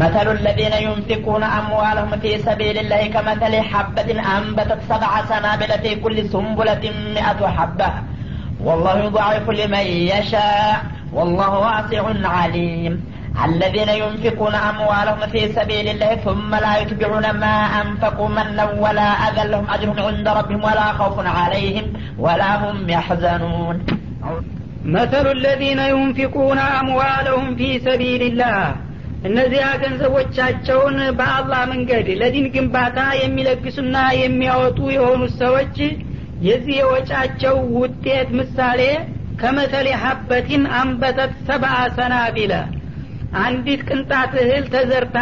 مثل 0.00 0.26
الذين 0.38 0.72
ينفقون 0.72 1.42
أموالهم 1.42 2.10
في 2.22 2.38
سبيل 2.38 2.78
الله 2.78 3.06
كمثل 3.06 3.52
حبة 3.60 4.08
أنبتت 4.38 4.80
سبع 4.88 5.12
سنابل 5.28 5.70
في 5.82 5.94
كل 5.94 6.28
سنبلة 6.28 6.84
مئة 7.14 7.40
حبة. 7.56 7.90
والله 8.64 8.98
يضاعف 9.04 9.50
لمن 9.50 9.86
يشاء. 10.14 10.76
والله 11.12 11.50
واسع 11.58 12.02
عليم. 12.24 12.92
الذين 13.44 13.88
ينفقون 13.88 14.54
أموالهم 14.54 15.20
في 15.32 15.48
سبيل 15.48 15.88
الله 15.88 16.14
ثم 16.14 16.54
لا 16.54 16.78
يتبعون 16.78 17.30
ما 17.30 17.56
أنفقوا 17.82 18.28
منا 18.28 18.64
ولا 18.84 19.08
أذى 19.26 19.48
لهم 19.48 19.66
أجرهم 19.70 19.98
عند 20.06 20.28
ربهم 20.28 20.64
ولا 20.64 20.92
خوف 20.92 21.26
عليهم 21.26 21.86
ولا 22.18 22.50
هم 22.62 22.88
يحزنون. 22.88 23.76
مثل 24.84 25.26
الذين 25.30 25.78
ينفقون 25.78 26.58
أموالهم 26.58 27.56
في 27.56 27.78
سبيل 27.78 28.22
الله 28.22 28.74
እነዚያ 29.28 29.64
ገንዘቦቻቸውን 29.82 30.96
በአላህ 31.18 31.62
መንገድ 31.72 32.06
ለዲን 32.20 32.46
ግንባታ 32.54 32.98
የሚለግሱና 33.20 33.96
የሚያወጡ 34.20 34.78
የሆኑት 34.94 35.32
ሰዎች 35.42 35.76
የዚህ 36.46 36.74
የወጫቸው 36.78 37.56
ውጤት 37.80 38.28
ምሳሌ 38.38 38.82
ከመተሌ 39.40 39.88
ሀበቲን 40.02 40.64
አንበተት 40.78 41.32
ሰብአ 41.48 41.74
ሰናቢለ። 41.98 42.52
አንዲት 43.42 43.80
ቅንጣት 43.88 44.32
እህል 44.42 44.64
ተዘርታ 44.74 45.18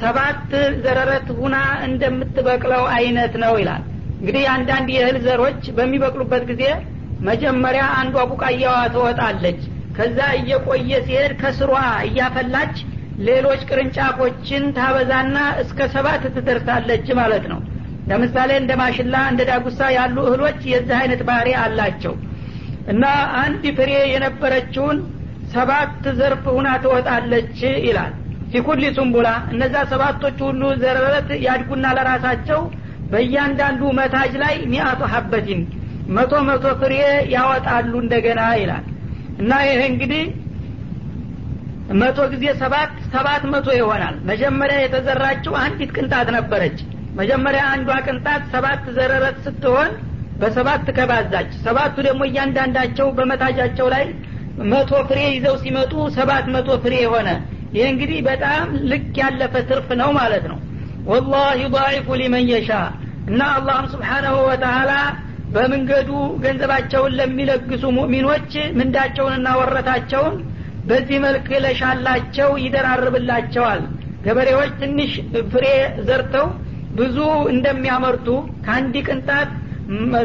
ሰባት 0.00 0.50
ዘረረት 0.84 1.28
ሁና 1.38 1.56
እንደምትበቅለው 1.86 2.84
አይነት 2.96 3.34
ነው 3.44 3.54
ይላል። 3.60 3.82
እንግዲህ 4.20 4.44
አንዳንድ 4.54 4.88
የእህል 4.94 5.18
ዘሮች 5.26 5.62
በሚበቅሉበት 5.76 6.44
ጊዜ 6.50 6.64
መጀመሪያ 7.28 7.84
አንዷ 8.00 8.16
ቡቃያዋ 8.30 8.76
ትወጣለች። 8.94 9.60
ከዛ 9.96 10.18
እየቆየ 10.40 10.90
ሲሄድ 11.06 11.32
ከስሯ 11.40 11.72
እያፈላች 12.06 12.76
ሌሎች 13.26 13.60
ቅርንጫፎችን 13.68 14.64
ታበዛና 14.76 15.36
እስከ 15.62 15.88
ሰባት 15.94 16.24
ትደርሳለች 16.36 17.06
ማለት 17.20 17.44
ነው። 17.52 17.60
ለምሳሌ 18.10 18.50
እንደ 18.60 18.72
ማሽላ 18.80 19.16
እንደ 19.30 19.42
ዳጉሳ 19.50 19.80
ያሉ 19.96 20.16
እህሎች 20.28 20.60
የዚህ 20.72 20.96
አይነት 21.00 21.22
ባህሪ 21.28 21.48
አላቸው። 21.62 22.14
እና 22.92 23.04
አንድ 23.40 23.64
ፍሬ 23.78 23.90
የነበረችውን 24.12 24.98
ሰባት 25.54 26.04
ዘርፍ 26.18 26.44
ሁና 26.56 26.68
ትወጣለች 26.84 27.58
ይላል። 27.86 28.12
ፊኩሊ 28.52 28.84
ሱምቡላ 28.96 29.28
እነዛ 29.52 29.76
ሰባቶች 29.90 30.38
ሁሉ 30.46 30.62
ዘረረት 30.82 31.30
ያድጉና 31.46 31.86
ለራሳቸው 31.96 32.60
በእያንዳንዱ 33.10 33.82
መታጅ 33.98 34.32
ላይ 34.42 34.54
ሚአቱ 34.72 35.02
ሀበቲን 35.12 35.60
መቶ 36.16 36.32
መቶ 36.48 36.66
ፍሬ 36.80 36.94
ያወጣሉ 37.34 37.92
እንደገና 38.04 38.42
ይላል። 38.60 38.84
እና 39.42 39.52
ይህ 39.66 39.80
እንግዲህ 39.90 40.22
መቶ 41.96 42.18
ጊዜ 42.32 42.44
ሰባት 42.60 42.92
ሰባት 43.12 43.42
መቶ 43.52 43.68
ይሆናል። 43.76 44.16
መጀመሪያ 44.30 44.78
የተዘራችው 44.80 45.52
አንዲት 45.62 45.90
ቅንጣት 45.96 46.28
ነበረች። 46.36 46.78
መጀመሪያ 47.14 47.62
አንዷ 47.74 47.90
ቅንጣት 48.06 48.42
ሰባት 48.52 48.82
ዘረረት 48.96 49.36
ስትሆን 49.46 49.90
በሰባት 50.38 50.88
ከባዛች። 50.96 51.50
ሰባቱ 51.64 51.94
ደግሞ 52.06 52.22
እያንዳንዳቸው 52.28 53.06
በመታጃቸው 53.16 53.86
ላይ 53.94 54.04
መቶ 54.70 54.90
ፍሬ 55.08 55.20
ይዘው 55.28 55.56
ሲመጡ 55.62 55.92
ሰባት 56.16 56.46
መቶ 56.54 56.68
ፍሬ 56.84 56.94
የሆነ። 57.02 57.28
ይህ 57.72 57.86
እንግዲህ 57.92 58.20
በጣም 58.28 58.68
ልክ 58.90 59.16
ያለፈ 59.22 59.54
ትርፍ 59.70 59.88
ነው 60.00 60.10
ማለት 60.18 60.44
ነው። 60.52 60.58
ወላሂ 61.06 61.58
ዩዳዒፉ 61.64 62.16
ሊመን 62.20 62.46
የሻ 62.52 62.70
እና 63.28 63.40
አላህም 63.56 63.86
ስብሓናሁ 63.94 64.36
ወተላ 64.48 64.92
በመንገዱ 65.54 66.10
ገንዘባቸውን 66.44 67.12
ለሚለግሱ 67.18 67.84
ሙእሚኖች 67.98 68.50
ምንዳቸውንና 68.78 69.48
ወረታቸውን 69.60 70.34
በዚህ 70.88 71.18
መልክ 71.24 71.48
ለሻላቸው 71.64 72.50
ይደራርብላቸዋል። 72.64 73.80
ገበሬዎች 74.24 74.70
ትንሽ 74.80 75.12
ፍሬ 75.52 75.66
ዘርተው 76.08 76.46
ብዙ 76.98 77.16
እንደሚያመርቱ 77.52 78.26
ከአንድ 78.64 78.94
ቅንጣት 79.06 79.50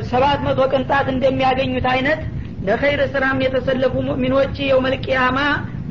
ሰባት 0.09 0.39
መቶ 0.45 0.61
ቅንጣት 0.73 1.07
እንደሚያገኙት 1.13 1.85
አይነት 1.93 2.21
ለኸይር 2.67 3.01
ስራም 3.13 3.37
የተሰለፉ 3.43 3.93
ሙእሚኖች 4.07 4.55
የውመልቅያማ 4.63 5.39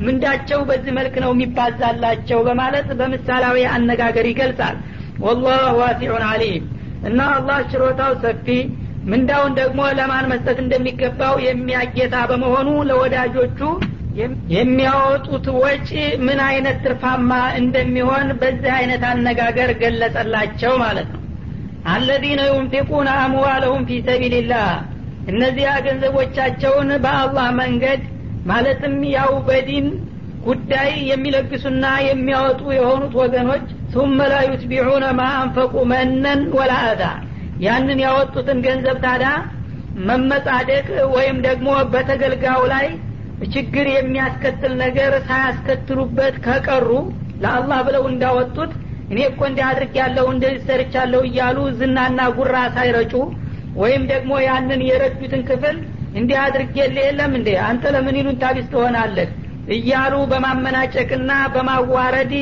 ምንዳቸው 0.05 0.59
በዚህ 0.69 0.93
መልክ 0.97 1.15
ነው 1.23 1.31
የሚባዛላቸው 1.33 2.39
በማለት 2.47 2.87
በምሳሌያዊ 2.99 3.57
አነጋገር 3.73 4.27
ይገልጻል። 4.31 4.77
ወላህ 5.25 5.63
ዋሲዑን 5.79 6.23
አሊም 6.29 6.63
እና 7.09 7.19
አላህ 7.35 7.59
ችሮታው 7.71 8.13
ሰፊ 8.23 8.47
ምንዳውን 9.11 9.53
ደግሞ 9.59 9.81
ለማን 9.97 10.29
መስጠት 10.31 10.57
እንደሚገባው 10.63 11.35
የሚያጌታ 11.45 12.15
በመሆኑ 12.29 12.69
ለወዳጆቹ 12.89 13.59
የሚያወጡት 14.54 15.46
ወጪ 15.62 15.90
ምን 16.26 16.38
አይነት 16.46 16.76
ትርፋማ 16.84 17.30
እንደሚሆን 17.60 18.28
በዚህ 18.40 18.72
አይነት 18.78 19.02
አነጋገር 19.10 19.70
ገለጸላቸው 19.82 20.72
ማለት 20.84 21.08
ነው 21.14 21.22
አለዚነ 21.92 22.40
ዩንፊቁነ 22.50 23.08
አምዋለሁም 23.24 23.82
ፊ 23.88 23.98
ሰቢልላህ 24.08 24.70
እነዚያ 25.32 25.70
ገንዘቦቻቸውን 25.86 26.90
በአላህ 27.04 27.48
መንገድ 27.60 28.02
ማለትም 28.50 28.96
ያው 29.16 29.32
በዲን 29.48 29.86
ጉዳይ 30.46 30.90
የሚለግሱና 31.10 31.86
የሚያወጡ 32.08 32.62
የሆኑት 32.78 33.14
ወገኖች 33.22 33.66
ثم 33.94 34.18
لا 34.32 34.40
يتبعون 34.42 35.04
ما 35.18 35.28
أنفقوا 35.42 35.88
መነን 35.92 36.40
ወላ 36.58 36.72
አዛ 36.88 37.02
ያንን 37.64 37.98
ያወጡትን 38.04 38.58
ገንዘብ 38.66 38.96
ታዳ 39.04 39.24
መመጻደቅ 40.08 40.86
ወይም 41.14 41.38
ደግሞ 41.46 41.68
በተገልጋው 41.92 42.62
ላይ 42.72 42.86
ችግር 43.53 43.85
የሚያስከትል 43.91 44.73
ነገር 44.81 45.13
ሳያስከትሉበት 45.27 46.35
ከቀሩ 46.45 46.89
ለአላህ 47.43 47.79
ብለው 47.87 48.03
እንዳወጡት 48.11 48.71
እኔ 49.11 49.19
እኮ 49.29 49.41
እንዲህ 49.49 49.65
አድርግ 49.69 49.95
ያለው 50.01 50.27
እንደዚህ 50.33 50.61
ሰርቻለሁ 50.67 51.21
እያሉ 51.29 51.57
ዝናና 51.79 52.19
ጉራ 52.37 52.57
ሳይረጩ 52.75 53.13
ወይም 53.81 54.03
ደግሞ 54.11 54.31
ያንን 54.47 54.81
የረዱትን 54.87 55.43
ክፍል 55.49 55.77
እንዲህ 56.13 56.37
አድርጌል 56.41 56.95
የለም 57.01 57.31
እንዴ? 57.37 57.49
አንተ 57.67 57.83
ለምን 57.93 58.17
ይሉን 58.19 58.37
ታቢስ 58.41 58.67
ትሆናለህ? 58.73 59.29
እያሉ 59.75 60.13
በማመናጨቅና 60.31 61.31
በማዋረድ 61.53 62.33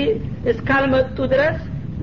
እስካልመጡ 0.51 1.17
ድረስ 1.33 1.57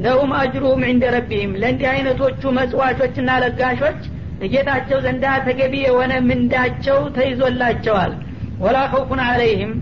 ለሁም 0.04 0.30
አጅሩሁም 0.40 0.82
ዕንደ 0.90 1.04
ረቢህም። 1.14 1.52
ለእንዲህ 1.60 1.88
አይነቶቹ 1.92 2.52
መጽዋቾችና 2.58 3.30
ለጋሾች 3.44 4.00
እጌታቸው 4.46 4.98
ዘንዳ 5.06 5.26
ተገቢ 5.46 5.74
የሆነ 5.84 6.12
ምንዳቸው 6.28 6.98
ተይዞላቸዋል 7.16 8.12
ወላ 8.58 8.78
ከውፉን 8.92 9.20
አለይህም 9.26 9.72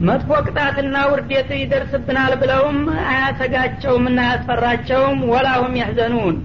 መጥፎ 0.00 0.30
ቅጣትና 0.46 0.96
ውርዴት 1.10 1.50
ይደርስብናል 1.60 2.32
ብለውም 2.40 2.78
አያሰጋቸውም 3.08 4.04
እና 4.10 4.20
አያስፈራቸውም። 4.24 5.18
ወላሁም 5.32 5.74
ያህዘኑን 5.80 6.36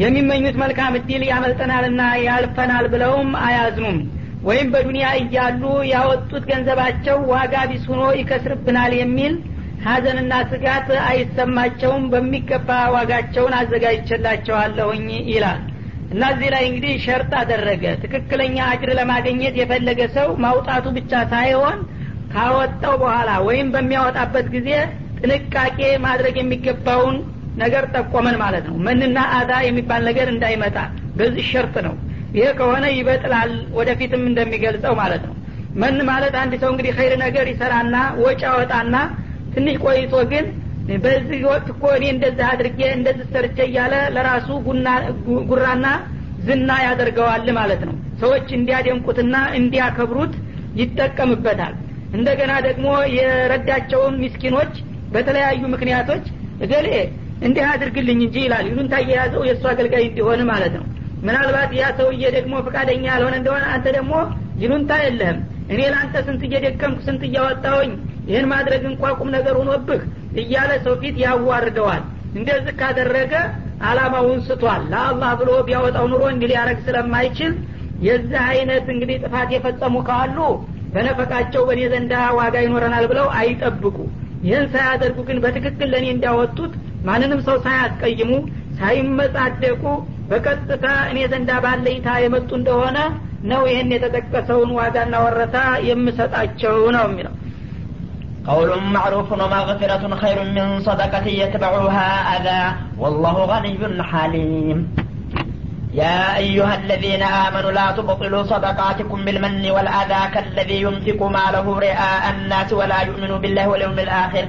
የሚመኙት 0.00 0.56
መልካም 0.62 0.94
እድል 0.98 1.22
ያመልጠናልና 1.28 2.02
ያልፈናል 2.24 2.86
ብለውም 2.94 3.30
አያዝኑም። 3.44 3.98
ወይም 4.48 4.70
በዱንያ 4.72 5.06
እያሉ 5.20 5.62
ያወጡት 5.92 6.44
ገንዘባቸው 6.50 7.18
ዋጋ 7.32 7.54
ቢስ 7.70 7.84
ሆኖ 7.90 8.02
ይከስርብናል 8.18 8.94
የሚል 8.98 9.34
ሀዘንና 9.86 10.34
ስጋት 10.50 10.88
አይሰማቸውም። 11.06 12.04
በሚገባ 12.12 12.68
ዋጋቸውን 12.94 13.54
አዘጋጅችላቸዋለሁኝ 13.60 15.06
ይላል 15.30 15.60
እና 16.12 16.22
እዚህ 16.32 16.48
ላይ 16.54 16.64
እንግዲህ 16.68 16.92
ሸርጥ 17.04 17.32
አደረገ። 17.40 17.84
ትክክለኛ 18.02 18.56
አጅር 18.70 18.90
ለማግኘት 18.98 19.54
የፈለገ 19.60 20.00
ሰው 20.16 20.28
ማውጣቱ 20.44 20.86
ብቻ 20.96 21.12
ሳይሆን 21.32 21.78
ካወጣው 22.34 22.94
በኋላ 23.02 23.30
ወይም 23.46 23.68
በሚያወጣበት 23.74 24.46
ጊዜ 24.54 24.70
ጥንቃቄ 25.20 25.78
ማድረግ 26.04 26.34
የሚገባውን 26.40 27.16
ነገር 27.58 27.84
ጠቆመን 27.94 28.36
ማለት 28.42 28.64
ነው። 28.70 28.76
መንና 28.86 29.18
አዛ 29.36 29.52
የሚባል 29.66 30.02
ነገር 30.08 30.28
እንዳይመጣ። 30.32 30.76
በዚህ 31.18 31.44
ሸርጥ 31.52 31.76
ነው። 31.86 31.94
ይሄ 32.36 32.46
ከሆነ 32.58 32.84
ይበጥላል 32.94 33.50
ወደፊትም 33.76 34.22
እንደሚገልጸው 34.30 34.94
ማለት 35.02 35.22
ነው። 35.28 35.34
መን 35.74 35.98
ማለት 36.08 36.34
አንድ 36.40 36.52
ሰው 36.62 36.70
እንግዲህ 36.72 36.92
ኸይር 36.98 37.14
ነገር 37.22 37.46
ይሰራና 37.52 37.96
ወጪ 38.24 38.42
አወጣና 38.50 38.96
ትንሽ 39.54 39.76
ቆይቶ 39.84 40.14
ግን 40.32 40.46
በዚህ 41.04 41.40
ወቅት 41.48 41.68
እኮ 41.72 41.84
እኔ 41.96 42.04
እንደዚህ 42.14 42.44
አድርጌ 42.50 42.80
እንደዚህ 42.96 43.26
ሰርቼ 43.32 43.58
እያለ 43.68 43.94
ለራሱ 44.14 44.48
ጉራና 45.50 45.86
ዝና 46.46 46.70
ያደርገዋል 46.86 47.46
ማለት 47.58 47.82
ነው። 47.88 47.94
ሰዎች 48.20 48.48
እንዲያደንቁትና 48.58 49.36
እንዲያከብሩት 49.58 50.34
ይጠቀምበታል። 50.80 51.74
እንደገና 52.16 52.52
ደግሞ 52.66 52.86
የረዳቸውን 53.16 54.16
ሚስኪኖች 54.22 54.74
በተለያዩ 55.14 55.62
ምክንያቶች 55.74 56.24
እገሌ 56.64 56.88
እንዲህ 57.46 57.64
አድርግልኝ 57.70 58.20
እንጂ 58.26 58.36
ይላል። 58.44 58.66
ይሉንታ 58.70 58.94
እየያዘው 59.04 59.42
የእሱ 59.48 59.64
አገልጋይ 59.72 60.04
እንዲሆን 60.08 60.42
ማለት 60.50 60.74
ነው። 60.78 60.84
ምናልባት 61.24 61.70
ያ 61.78 61.84
ሰውዬ 61.98 62.24
ደግሞ 62.36 62.54
ፈቃደኛ 62.66 63.04
ያልሆነ 63.12 63.34
እንደሆነ 63.40 63.64
አንተ 63.74 63.86
ደግሞ 63.96 64.14
ይሉንታ 64.62 64.92
የለህም። 65.04 65.38
እኔ 65.72 65.80
ለአንተ 65.92 66.16
ስንት 66.26 66.42
እየደከምኩ 66.48 66.98
ስንት 67.06 67.22
እያወጣውኝ 67.28 67.92
ይህን 68.28 68.46
ማድረግ 68.52 68.82
እንኳ 68.90 69.12
ቁም 69.18 69.28
ነገር 69.36 69.54
ሆኖብህ 69.60 70.02
እያለ 70.40 70.70
ሰው 70.84 70.94
ፊት 71.02 71.16
ያዋርደዋል። 71.24 72.02
እንደዚህ 72.34 72.74
ካደረገ 72.78 73.32
አላማውን 73.88 74.40
ስቷል። 74.46 74.82
ለአላህ 74.92 75.30
ብሎ 75.40 75.50
ቢያወጣው 75.66 76.06
ኑሮ 76.12 76.22
እንዲህ 76.32 76.48
ሊያረግ 76.52 76.78
ስለማይችል 76.86 77.52
የዚህ 78.06 78.40
አይነት 78.48 78.86
እንግዲህ 78.94 79.16
ጥፋት 79.24 79.50
የፈጸሙ 79.54 79.96
ካሉ 80.08 80.38
በነፈቃቸው 80.94 81.62
በእኔ 81.68 81.82
ዘንዳ 81.92 82.14
ዋጋ 82.38 82.56
ይኖረናል 82.64 83.04
ብለው 83.10 83.28
አይጠብቁ። 83.38 83.96
ይህን 84.44 84.66
ሳያደርጉ 84.72 85.18
ግን 85.28 85.38
በትክክል 85.44 85.88
ለእኔ 85.92 86.06
እንዳወጡት 86.14 86.72
ማንንም 87.06 87.40
ሰው 87.46 87.56
ሳያስቀይሙ 87.64 88.30
ሳይመጻደቁ 88.78 89.82
በቀጥታ 90.28 90.86
እኔ 91.10 91.18
ዘንዳ 91.32 91.50
ባለይታ 91.64 92.08
የመጡ 92.22 92.50
እንደሆነ 92.58 92.98
ነው 93.50 93.62
ይህን 93.70 93.90
የተጠቀሰውን 93.94 94.70
ዋጋና 94.78 95.14
ወረታ 95.24 95.56
የምሰጣቸው 95.88 96.76
ነው 96.96 97.04
የሚለው 97.08 97.34
قول 98.46 98.82
معروف 98.82 99.32
ومغفرة 99.32 100.14
خير 100.14 100.44
من 100.44 100.80
صدقة 100.80 101.26
يتبعها 101.26 102.36
أذى. 102.36 102.76
والله 102.98 103.32
غني 103.32 104.02
حليم. 104.02 104.96
يا 105.94 106.36
أيها 106.36 106.74
الذين 106.74 107.22
آمنوا 107.22 107.70
لا 107.70 107.90
تبطلوا 107.90 108.42
صدقاتكم 108.42 109.24
بالمن 109.24 109.70
والأذى 109.70 110.34
كالذي 110.34 110.80
ينفق 110.80 111.22
ماله 111.22 111.78
رئاء 111.78 112.30
الناس 112.30 112.72
ولا 112.72 113.02
يؤمن 113.02 113.38
بالله 113.38 113.68
واليوم 113.68 113.98
الآخر. 113.98 114.48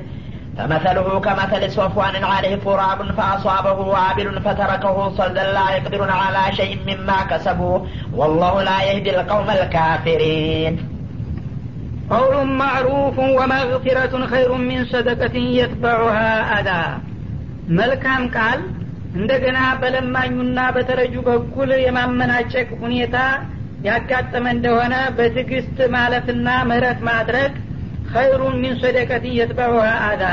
فمثله 0.57 1.19
كمثل 1.19 1.71
صفوان 1.71 2.23
عليه 2.23 2.55
تراب 2.55 3.11
فأصابه 3.17 3.79
وابل 3.79 4.41
فتركه 4.41 5.09
صلدا 5.09 5.51
لا 5.53 5.75
يقدرون 5.75 6.09
على 6.09 6.55
شيء 6.55 6.79
مما 6.87 7.23
كسبوا. 7.23 7.79
والله 8.13 8.63
لا 8.63 8.83
يهدي 8.83 9.19
القوم 9.19 9.49
الكافرين. 9.49 10.94
ቀውሉ 12.09 12.33
ማዕሩፍ 12.59 13.15
ወማግፊረቱን 13.37 14.23
ኸይሩን 14.31 14.63
ሚን 14.69 14.81
ሰደቀትን 14.91 15.45
የትበዑሃ 15.57 16.17
አዳ 16.55 16.71
መልካም 17.77 18.23
ቃል 18.35 18.59
እንደገና 19.15 19.59
በለማኙና 19.81 20.59
በተረጁ 20.75 21.15
በኩል 21.27 21.69
የማመናጨቅ 21.85 22.67
ሁኔታ 22.83 23.17
ያጋጠመ 23.87 24.45
እንደሆነ 24.55 24.95
በትግስት 25.17 25.77
ማለፍና 25.95 26.47
ምህረት 26.69 26.99
ማድረግ 27.09 27.51
ኸይሩን 28.13 28.55
ሚን 28.63 28.75
ሰደቀትን 28.83 29.35
የትበዑሃ 29.39 29.89
አዳ። 30.09 30.23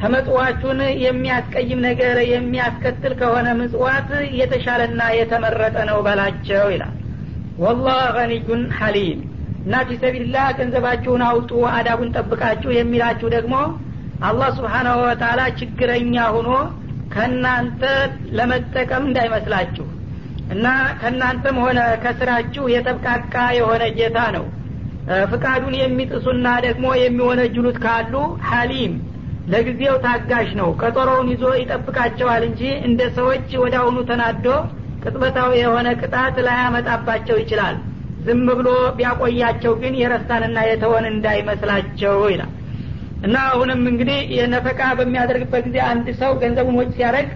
ተመጽዋቹን 0.00 0.80
የሚያስቀይም 1.04 1.80
ነገር 1.86 2.16
የሚያስከትል 2.32 3.12
ከሆነ 3.20 3.48
ምጽዋት 3.60 4.08
የተሻለና 4.40 5.02
የተመረጠ 5.18 5.76
ነው 5.90 5.98
በላቸው 6.06 6.66
ይላል። 6.74 6.94
ወላህ 7.58 8.02
ገኒዩን 8.16 8.64
ሐሊም። 8.78 9.20
እና 9.66 9.76
ፊሰቢልላህ 9.88 10.46
ገንዘባችሁን 10.58 11.22
አውጡ 11.28 11.50
አዳቡን 11.72 12.10
ጠብቃችሁ 12.16 12.70
የሚላችሁ 12.74 13.28
ደግሞ 13.34 13.54
አላህ 14.20 14.48
ስብሓናሁ 14.58 14.98
ወተላ 15.04 15.40
ችግረኛ 15.58 16.16
ሁኖ 16.36 16.50
ከእናንተ 17.12 17.82
ለመጠቀም 18.38 19.02
እንዳይመስላችሁ 19.08 19.86
እና 20.50 20.66
ከእናንተም 21.00 21.56
ሆነ 21.64 21.80
ከስራችሁ 22.02 22.64
የተብቃቃ 22.74 23.34
የሆነ 23.58 23.84
ጌታ 23.98 24.18
ነው። 24.36 24.44
ፍቃዱን 25.32 25.74
የሚጥሱና 25.80 26.46
ደግሞ 26.66 26.86
የሚወነጅሉት 27.00 27.76
ካሉ 27.84 28.14
ሐሊም 28.48 28.94
ለጊዜው 29.46 29.96
ታጋሽ 30.06 30.48
ነው። 30.60 30.70
ቀጠሮውን 30.80 31.28
ይዞ 31.32 31.44
ይጠብቃቸዋል 31.60 32.42
እንጂ 32.48 32.62
እንደ 32.88 33.02
ሰዎች 33.18 33.50
ወደ 33.64 33.74
አሁኑ 33.82 33.98
ተናዶ 34.10 34.46
ቅጥበታዊ 35.02 35.52
የሆነ 35.60 35.88
ቅጣት 36.00 36.36
ላያመጣባቸው 36.46 37.36
ይችላል 37.42 37.76
ዝም 38.26 38.46
ብሎ 38.50 38.68
ቢያቆያቸው 38.96 39.72
ግን 39.82 39.94
የረሳንና 40.00 40.58
የተወን 40.68 41.06
እንዳይመስላቸው 41.12 42.16
ይላል። 42.32 42.52
እና 43.26 43.36
አሁንም 43.50 43.82
እንግዲህ 43.90 44.18
የነፈቃ 44.36 44.80
በሚያደርግበት 44.98 45.62
ጊዜ 45.68 45.78
አንድ 45.90 46.08
ሰው 46.20 46.32
ገንዘቡን 46.42 46.78
ወጭ 46.80 46.90
ሲያደርግ 46.96 47.30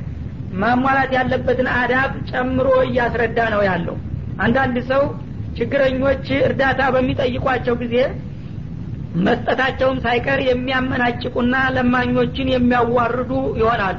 ማሟላት 0.60 1.10
ያለበትን 1.16 1.68
አዳብ 1.76 2.12
ጨምሮ 2.30 2.68
እያስረዳ 2.86 3.38
ነው 3.54 3.62
ያለው። 3.68 3.96
አንዳንድ 4.44 4.76
ሰው 4.90 5.02
ችግረኞች 5.58 6.26
እርዳታ 6.40 6.80
በሚጠይቋቸው 6.94 7.74
ጊዜ 7.82 7.96
መስጠታቸውም 9.20 9.96
ሳይቀር 10.04 10.40
የሚያመናጭቁና 10.48 11.54
ለማኞችን 11.76 12.50
የሚያዋርዱ 12.52 13.30
ይሆናሉ። 13.60 13.98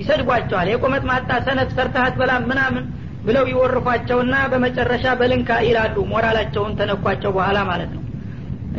ይሰድቧቸዋል። 0.00 0.68
የቆመጥ 0.72 1.02
ማጣ 1.10 1.30
ሰነፍ 1.46 1.70
ሰርተሃት 1.76 2.14
በላ 2.20 2.32
ምናምን 2.44 2.84
ብለው 3.26 3.44
ይወርፏቸውና 3.50 4.34
በመጨረሻ 4.52 5.06
በልንካ 5.20 5.50
ይላሉ። 5.66 5.96
ሞራላቸውን 6.12 6.76
ተነኳቸው 6.78 7.32
በኋላ 7.36 7.58
ማለት 7.70 7.90
ነው። 7.96 8.02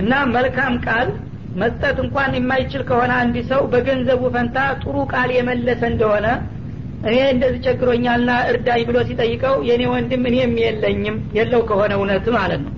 እና 0.02 0.14
መልካም 0.36 0.74
ቃል 0.86 1.10
መስጠት 1.60 1.98
እንኳን 2.04 2.32
የማይችል 2.38 2.82
ከሆነ 2.90 3.12
አንድ 3.22 3.36
ሰው 3.50 3.62
በገንዘቡ 3.72 4.22
ፈንታ 4.36 4.58
ጥሩ 4.82 4.96
ቃል 5.14 5.30
የመለሰ 5.38 5.82
እንደሆነ 5.92 6.28
እኔ 7.04 7.18
እንደዚህ 7.34 7.60
ቸግሮኛልና 7.66 8.32
እርዳኝ 8.50 8.82
ብሎ 8.88 8.98
ሲጠይቀው 9.10 9.56
የእኔ 9.68 9.84
ወንድም 9.94 10.24
እኔም 10.30 10.54
የለኝም 10.64 11.18
የለው 11.38 11.62
ከሆነ 11.70 11.92
እውነት 12.00 12.26
ማለት 12.38 12.62
ነው። 12.66 12.74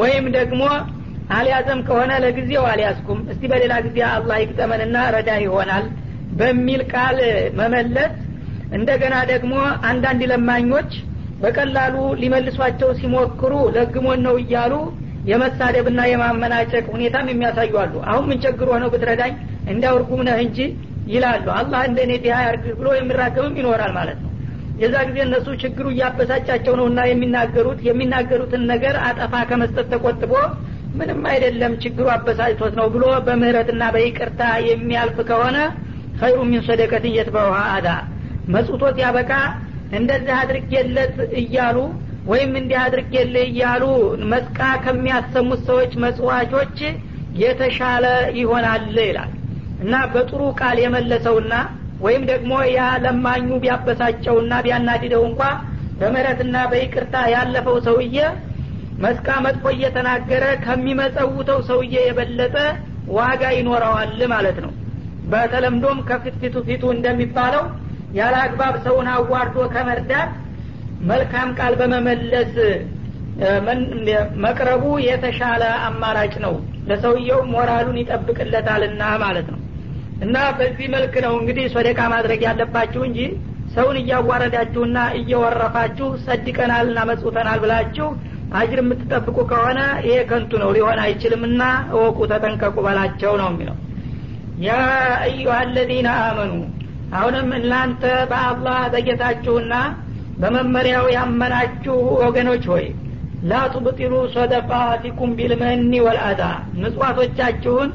ወይም 0.00 0.26
ደግሞ 0.36 0.62
አልያዘም 1.36 1.80
ከሆነ 1.88 2.12
ለጊዜው 2.24 2.64
አልያዝኩም 2.70 3.20
እስቲ 3.32 3.42
በሌላ 3.52 3.74
ጊዜ 3.86 3.98
አላህ 4.10 4.38
ይግጠመንና 4.42 4.96
ረዳ 5.14 5.30
ይሆናል 5.44 5.84
በሚል 6.38 6.82
ቃል 6.92 7.18
መመለስ 7.58 8.12
እንደገና 8.76 9.16
ደግሞ 9.30 9.54
አንዳንድ 9.88 10.22
ለማኞች 10.32 10.92
በቀላሉ 11.42 11.94
ሊመልሷቸው 12.20 12.90
ሲሞክሩ 13.00 13.54
ለግሞን 13.76 14.20
ነው 14.26 14.36
እያሉ 14.42 14.74
የመሳደብና 15.30 16.00
የማመናጨቅ 16.08 16.84
ሁኔታም 16.94 17.28
የሚያሳዩ 17.30 17.74
አሁን 18.06 18.24
ምን 18.30 18.40
ቸግሮ 18.44 18.70
ነው 18.82 18.88
ብትረዳኝ 18.94 19.32
እንዳውርጉም 19.72 20.22
ነህ 20.28 20.38
እንጂ 20.46 20.58
ይላሉ። 21.12 21.46
አላህ 21.58 21.80
እንደ 21.88 21.98
እኔ 22.06 22.12
ዲያ 22.24 22.34
ያርግ 22.46 22.64
ብሎ 22.78 22.88
የሚራገምም 22.96 23.56
ይኖራል 23.60 23.92
ማለት 23.98 24.18
ነው። 24.24 24.30
የዛ 24.82 24.94
ጊዜ 25.08 25.18
እነሱ 25.26 25.48
ችግሩ 25.62 25.86
እያበሳጫቸው 25.92 26.74
ነውና 26.80 27.00
የሚናገሩት 27.10 27.80
የሚናገሩትን 27.88 28.62
ነገር 28.72 28.96
አጠፋ 29.08 29.42
ከመስጠት 29.50 29.86
ተቆጥቦ 29.92 30.32
ምንም 30.98 31.20
አይደለም 31.30 31.72
ችግሩ 31.84 32.06
አበሳጭቶት 32.14 32.74
ነው 32.80 32.86
ብሎ 32.94 33.04
በምህረትና 33.26 33.84
በይቅርታ 33.94 34.42
የሚያልፍ 34.68 35.18
ከሆነ 35.30 35.56
ኸይሩ 36.20 36.40
ሚን 36.50 36.62
ሰደቀት 36.68 37.04
እየትበውሃ 37.10 37.60
አዳ 37.76 37.88
መጽቶት 38.48 38.96
ያበቃ 39.02 39.32
እንደዚህ 39.98 40.34
አድርጌለት 40.40 41.16
እያሉ 41.40 41.76
ወይም 42.26 42.52
እንዲህ 42.60 42.78
አድርጌልህ 42.82 43.44
እያሉ 43.50 43.84
መስቃ 44.32 44.58
ከሚያሰሙት 44.84 45.60
ሰዎች 45.68 45.92
መጽዋቾች 46.04 46.78
የተሻለ 47.42 48.04
ይሆናል 48.38 48.84
ይላል። 49.02 49.32
እና 49.80 49.94
በጥሩ 50.12 50.42
ቃል 50.60 50.78
የመለሰውና 50.82 51.54
ወይም 52.04 52.22
ደግሞ 52.30 52.52
ያ 52.70 52.82
ለማኙ 53.04 53.48
ቢያበሳጨውና 53.62 54.54
ቢያናድደው 54.66 55.22
እንኳ 55.28 55.42
በምህረትና 55.98 56.56
በይቅርታ 56.70 57.16
ያለፈው 57.34 57.76
ሰውዬ 57.86 58.16
መስቃ 58.98 59.28
መጥፎ 59.44 59.64
እየተናገረ 59.74 60.44
ከሚመጸውተው 60.64 61.60
ሰውዬ 61.68 61.94
የበለጠ 62.06 62.56
ዋጋ 63.16 63.42
ይኖረዋል 63.56 64.20
ማለት 64.34 64.58
ነው። 64.64 64.72
በተለምዶም 65.32 65.98
ከፊት 66.08 66.34
ፊቱ 66.42 66.56
ፊቱ 66.68 66.84
እንደሚባለው 66.94 67.64
ያለ 68.14 68.34
አግባብ 68.44 68.74
ሰውን 68.84 69.08
አዋርዶ 69.12 69.56
ከመርዳት 69.74 70.32
መልካም 71.08 71.48
ቃል 71.58 71.74
በመመለስ 71.80 72.52
መቅረቡ 74.44 74.84
የተሻለ 75.06 75.62
አማራጭ 75.86 76.34
ነው። 76.44 76.54
ለሰውየው 76.88 77.40
ሞራሉን 77.54 77.96
ይጠብቅለታልና 78.02 79.02
ማለት 79.24 79.46
ነው። 79.54 79.60
እና 80.24 80.36
በዚህ 80.58 80.86
መልክ 80.94 81.14
ነው 81.24 81.32
እንግዲህ 81.40 81.64
ሶደቃ 81.74 82.00
ማድረግ 82.12 82.40
ያለባችሁ 82.46 83.02
እንጂ 83.08 83.18
ሰውን 83.74 83.96
እያዋረዳችሁና 84.02 84.98
እየወረፋችሁ 85.20 86.08
ሰድቀናልና 86.26 86.98
መጽውተናል 87.10 87.58
ብላችሁ 87.64 88.08
አጅር 88.58 88.80
የምትጠብቁ 88.82 89.36
ከሆነ 89.50 89.80
ይሄ 90.06 90.16
ከንቱ 90.30 90.52
ነው 90.62 90.70
ሊሆን 90.76 91.00
አይችልምና 91.04 91.62
እወቁ 91.94 92.18
ተጠንቀቁ 92.32 92.76
በላቸው 92.86 93.32
ነው 93.40 93.48
የሚለው። 93.52 93.76
ያ 94.66 94.72
አዩሀ 95.24 95.54
አመኑ 96.22 96.52
አሁንም 97.12 97.48
እናንተ 97.58 98.02
በአላህ 98.30 98.80
በጌታችሁና 98.94 99.74
በመመሪያው 100.38 101.06
ያመናችሁ 101.16 101.96
ወገኖች 102.22 102.64
ሆይ 102.72 102.86
ላቱብጢሉ 103.42 104.14
ሰደቃቲኩም 104.34 105.32
ቢልመኒ 105.38 105.92
ወልአዳ 106.06 106.42
ምጽዋቶቻችሁን 106.82 107.90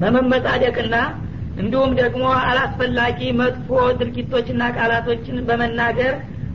በመመጻደቅና 0.00 0.96
እንዲሁም 1.56 1.92
ደግሞ 2.00 2.24
አላስፈላጊ 2.42 3.20
መጥፎ 3.40 3.68
ድርጊቶችና 3.98 4.62
ቃላቶችን 4.76 5.38
በመናገር 5.48 6.14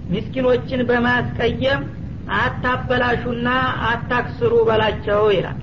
ምስኪኖችን 0.10 0.82
በማስቀየም 0.90 1.82
አታበላሹና 2.38 3.50
አታክስሩ 3.90 4.54
በላቸው 4.70 5.22
ይላል። 5.36 5.58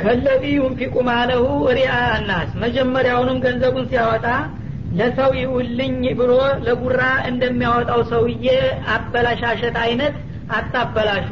كالذي 0.00 0.44
ينفق 0.56 0.94
ماله 1.08 1.44
رئاء 1.78 1.92
الناس 2.28 2.50
መጀመሪያውንም 2.62 3.40
ገንዘቡን 3.44 3.88
ሲያወጣ 3.90 4.26
ለሰው 4.98 5.30
ይውልኝ 5.38 6.02
ብሎ 6.18 6.32
ለጉራ 6.66 7.00
እንደሚያወጣው 7.30 8.00
ሰውዬ 8.10 8.46
አበላሻሸት 8.94 9.76
አይነት 9.84 10.16
አታበላሹ። 10.56 11.28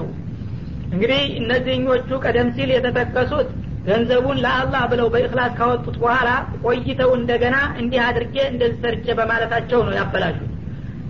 እንግዲህ 0.93 1.21
እነዚህኞቹ 1.41 2.09
ቀደም 2.25 2.49
ሲል 2.57 2.71
የተጠቀሱት 2.75 3.51
ገንዘቡን 3.87 4.41
ለአላህ 4.45 4.83
ብለው 4.91 5.07
በእክላስ 5.13 5.53
ካወጡት 5.59 5.97
በኋላ 6.03 6.31
ቆይተው 6.65 7.11
እንደገና 7.19 7.57
እንዲህ 7.81 8.01
አድርጌ 8.09 8.37
እንደዚህ 8.51 8.81
ሰርቼ 8.83 9.07
በማለታቸው 9.19 9.81
ነው 9.87 9.95
ያበላሹት። 9.99 10.49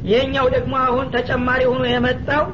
ይህኛው 0.07 0.47
ደግሞ 0.55 0.75
አሁን 0.87 1.07
ተጨማሪ 1.17 1.63
ሆኖ 1.71 1.85
የመጣው 1.91 2.45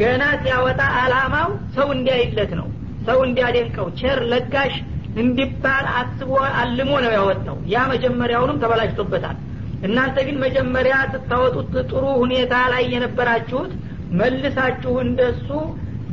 ገና 0.00 0.24
ሲያወጣ 0.42 0.80
አላማው 1.00 1.48
ሰው 1.76 1.88
እንዲያይለት 1.96 2.52
ነው። 2.60 2.66
ሰው 3.06 3.18
እንዲያደንቀው 3.26 3.86
ቸር 4.00 4.18
ለጋሽ 4.32 4.74
እንዲባል 5.16 5.86
አስቦ 5.98 6.30
አልሞ 6.60 6.90
ነው 7.04 7.12
ያወጣው። 7.16 7.56
ያ 7.72 7.84
መጀመሪያውንም 7.92 8.60
ተበላሽቶበታል። 8.62 9.38
እናንተ 9.82 10.16
ግን 10.26 10.36
መጀመሪያ 10.44 10.96
ስታወጡት 11.12 11.74
ጥሩ 11.90 12.04
ሁኔታ 12.22 12.54
ላይ 12.72 12.82
የነበራችሁት 12.94 13.72
መልሳችሁ 14.20 14.92
እንደሱ 15.04 15.48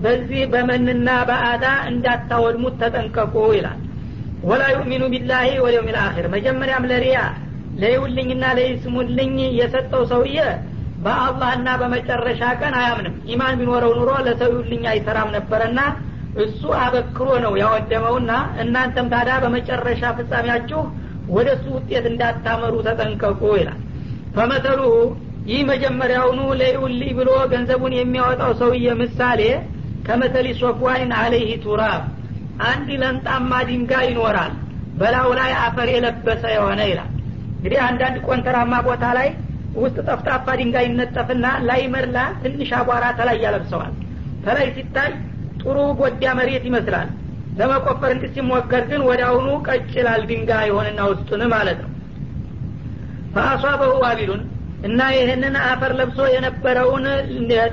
በዚህ 0.03 0.41
በመንና 0.53 1.09
በአዳ 1.29 1.65
እንዳታወድሙት 1.89 2.75
ተጠንቀቁ 2.81 3.35
ይላል። 3.57 3.79
ወላ 4.43 4.63
ዩእሚኑ 4.73 5.03
ቢላሂ 5.13 5.49
ወልየውም 5.63 5.91
ልአኪር 5.93 6.25
መጀመሪያም 6.35 6.87
ለሪያ 6.91 7.19
ለይውልኝና 7.81 8.43
ለይስሙልኝ 8.57 9.35
የሰጠው 9.59 10.03
ሰውዬ 10.11 10.37
በአላህና 11.03 11.67
በመጨረሻ 11.81 12.41
ቀን 12.61 12.73
አያምንም። 12.79 13.15
ኢማን 13.31 13.57
ቢኖረው 13.59 13.91
ኑሮ 13.99 14.11
ለሰው 14.27 14.49
ይውልኝ 14.53 14.83
አይሰራም 14.91 15.29
ነበረና 15.35 15.79
እሱ 16.43 16.61
አበክሮ 16.79 17.29
ነው 17.43 17.53
ያወደመውና 17.61 18.31
እናንተም 18.63 19.07
ታዲያ 19.13 19.35
በመጨረሻ 19.43 20.01
ፍጻሜያችሁ 20.17 20.81
ወደ 21.35 21.47
እሱ 21.55 21.65
ውጤት 21.77 22.05
እንዳታመሩ 22.11 22.73
ተጠንቀቁ 22.87 23.41
ይላል። 23.59 23.79
فمثله 24.35 24.81
ይህ 25.49 25.61
መጀመሪያውኑ 25.71 26.39
ለይውልኝ 26.61 27.11
ብሎ 27.19 27.29
ገንዘቡን 27.51 27.93
የሚያወጣው 27.97 28.51
ሰውዬ 28.61 28.87
ምሳሌ 29.01 29.41
كمثل 30.07 30.47
صفوان 30.59 31.11
عليه 31.19 31.51
تراب 31.63 32.01
አንድ 32.67 32.89
ለንጣማ 33.01 33.51
ድንጋይ 33.69 34.05
ይኖራል 34.11 34.53
በላው 34.99 35.29
ላይ 35.39 35.51
አፈር 35.63 35.89
የለበሰ 35.93 36.43
የሆነ 36.55 36.79
ይላል። 36.91 37.09
እንግዲህ 37.57 37.79
አንዳንድ 37.87 38.17
ቆንተራማ 38.27 38.73
ቦታ 38.87 39.05
ላይ 39.17 39.29
ውስጥ 39.77 39.97
ጠፍጣፋ 40.07 40.45
ድንጋይ 40.59 40.85
ይነጠፍና 40.87 41.47
ላይ 41.69 41.81
መርላ 41.93 42.17
ትንሽ 42.43 42.69
አቧራ 42.79 43.05
ተላይ 43.19 43.37
ያለብሰዋል። 43.45 43.93
ተላይ 44.45 44.67
ሲታይ 44.75 45.11
ጥሩ 45.67 45.77
ጎዳ 45.99 46.23
መሬት 46.37 46.65
ይመስላል። 46.67 47.07
ለመቆፈር 47.59 48.11
እንቅ 48.13 48.25
ሲሞከር 48.33 48.83
ግን 48.89 49.01
ወደ 49.07 49.21
አሁኑ 49.29 49.47
ቀጭላል 49.67 50.21
ድንጋይ 50.29 50.65
የሆንና 50.69 50.99
ውስጡን 51.09 51.41
ማለት 51.53 51.79
ነው። 51.83 51.91
ፈአሷበሁ 53.33 53.91
ዋቢሉን 54.03 54.41
እና 54.87 54.99
ይህንን 55.15 55.55
አፈር 55.65 55.91
ለብሶ 55.99 56.19
የነበረውን 56.33 57.05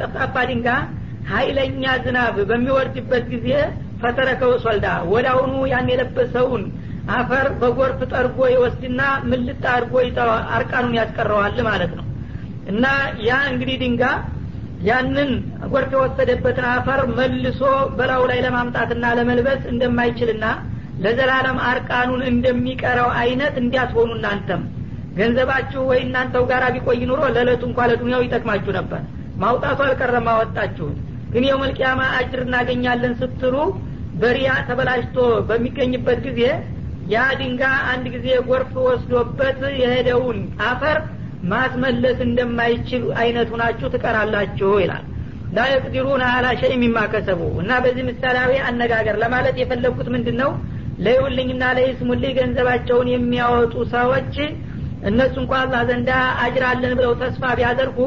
ጠፍጣፋ 0.00 0.34
ድንጋይ 0.50 0.82
ሀይለኛ 1.30 1.84
ዝናብ 2.04 2.36
በሚወርድበት 2.48 3.24
ጊዜ 3.32 3.48
ፈተረከው 4.00 4.52
ሶልዳ። 4.64 4.86
ወደ 5.12 5.26
አሁኑ 5.34 5.52
ያን 5.72 5.86
የለበሰውን 5.92 6.64
አፈር 7.14 7.46
በጎርፍ 7.60 8.00
ጠርጎ 8.12 8.38
ይወስድና 8.52 9.00
ምልጥ 9.30 9.62
አድርጎ 9.72 9.94
አርቃኑን 10.56 10.94
ያስቀረዋል 11.00 11.58
ማለት 11.68 11.92
ነው። 11.98 12.06
እና 12.72 12.84
ያ 13.26 13.40
እንግዲህ 13.50 13.76
ድንጋ 13.82 14.02
ያንን 14.84 15.30
ጎርፍ 15.72 15.90
የወሰደበትን 15.94 16.66
አፈር 16.72 17.00
መልሶ 17.18 17.60
በላዩ 17.98 18.22
ላይ 18.30 18.38
ለማምጣትና 18.46 19.04
ለመልበስ 19.18 19.62
እንደማይችልና 19.72 20.46
ለዘላለም 21.04 21.58
አርቃኑን 21.68 22.22
እንደሚቀረው 22.30 23.08
አይነት 23.20 23.54
እንዲያስሆኑ 23.62 24.10
እናንተም 24.18 24.62
ገንዘባችሁ 25.18 25.80
ወይ 25.90 26.00
እናንተው 26.04 26.44
ጋር 26.50 26.62
ቢቆይ 26.74 27.00
ኑሮ 27.10 27.20
ለዕለቱ 27.34 27.62
እንኳ 27.68 27.80
ለዱኒያው 27.90 28.24
ይጠቅማችሁ 28.24 28.72
ነበር። 28.78 29.02
ማውጣቱ 29.42 29.78
አልቀረም 29.86 30.28
አወጣችሁት። 30.32 30.98
ግን 31.32 31.44
የመልቅያማ 31.48 32.00
አጅር 32.18 32.40
እናገኛለን 32.46 33.14
ስትሉ 33.20 33.56
በሪያ 34.20 34.50
ተበላሽቶ 34.68 35.16
በሚገኝበት 35.48 36.18
ጊዜ 36.26 36.40
ያ 37.12 37.24
ድንጋ 37.40 37.62
አንድ 37.92 38.04
ጊዜ 38.14 38.28
ጎርፍ 38.46 38.72
ወስዶበት 38.86 39.58
የሄደውን 39.80 40.38
አፈር 40.68 40.98
ማስመለስ 41.50 42.18
እንደማይችል 42.26 43.02
አይነት 43.22 43.48
ሁናችሁ 43.54 43.88
ትቀራላችሁ 43.94 44.70
ይላል። 44.82 45.04
ላ 45.56 45.64
የቅዲሩን 45.70 46.22
አላ 46.28 46.46
ሸይ 46.60 46.72
የሚማከሰቡ 46.74 47.40
እና 47.62 47.72
በዚህ 47.84 48.04
ምሳሌያዊ 48.08 48.52
አነጋገር 48.68 49.16
ለማለት 49.22 49.56
የፈለግኩት 49.60 50.08
ምንድን 50.14 50.36
ነው 50.42 50.50
ለይውልኝና 51.04 51.64
ለይስሙልኝ 51.78 52.32
ገንዘባቸውን 52.38 53.08
የሚያወጡ 53.12 53.74
ሰዎች 53.94 54.34
እነሱ 55.08 55.34
እንኳ 55.42 55.52
አላህ 55.62 55.80
ዘንዳ 55.88 56.10
አጅራለን 56.44 56.92
ብለው 56.98 57.12
ተስፋ 57.22 57.52
ቢያደርጉ 57.58 57.98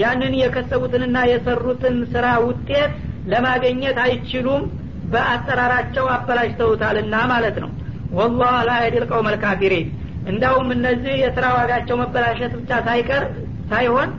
ያንን 0.00 0.34
የከሰቡትንና 0.40 1.18
የሰሩትን 1.30 1.96
ስራ 2.12 2.26
ውጤት 2.46 2.92
ለማገኘት 3.32 3.98
አይችሉም። 4.04 4.64
በአሰራራቸው 5.12 6.06
አበላሽተውታልና 6.14 7.16
ማለት 7.32 7.56
ነው። 7.64 7.70
ወላህ 8.18 8.54
ላ 8.68 8.72
የዲል 8.82 9.04
ቀውም 9.10 9.28
አልካፊሪን 9.30 9.88
እንዳውም 10.26 10.68
እነዚህ 10.74 11.14
የስራ 11.22 11.46
ዋጋቸው 11.56 11.96
መበላሸት 12.02 12.52
ብቻ 12.58 12.78
ሳይቀር 12.86 13.24
ሳይሆን 13.70 14.10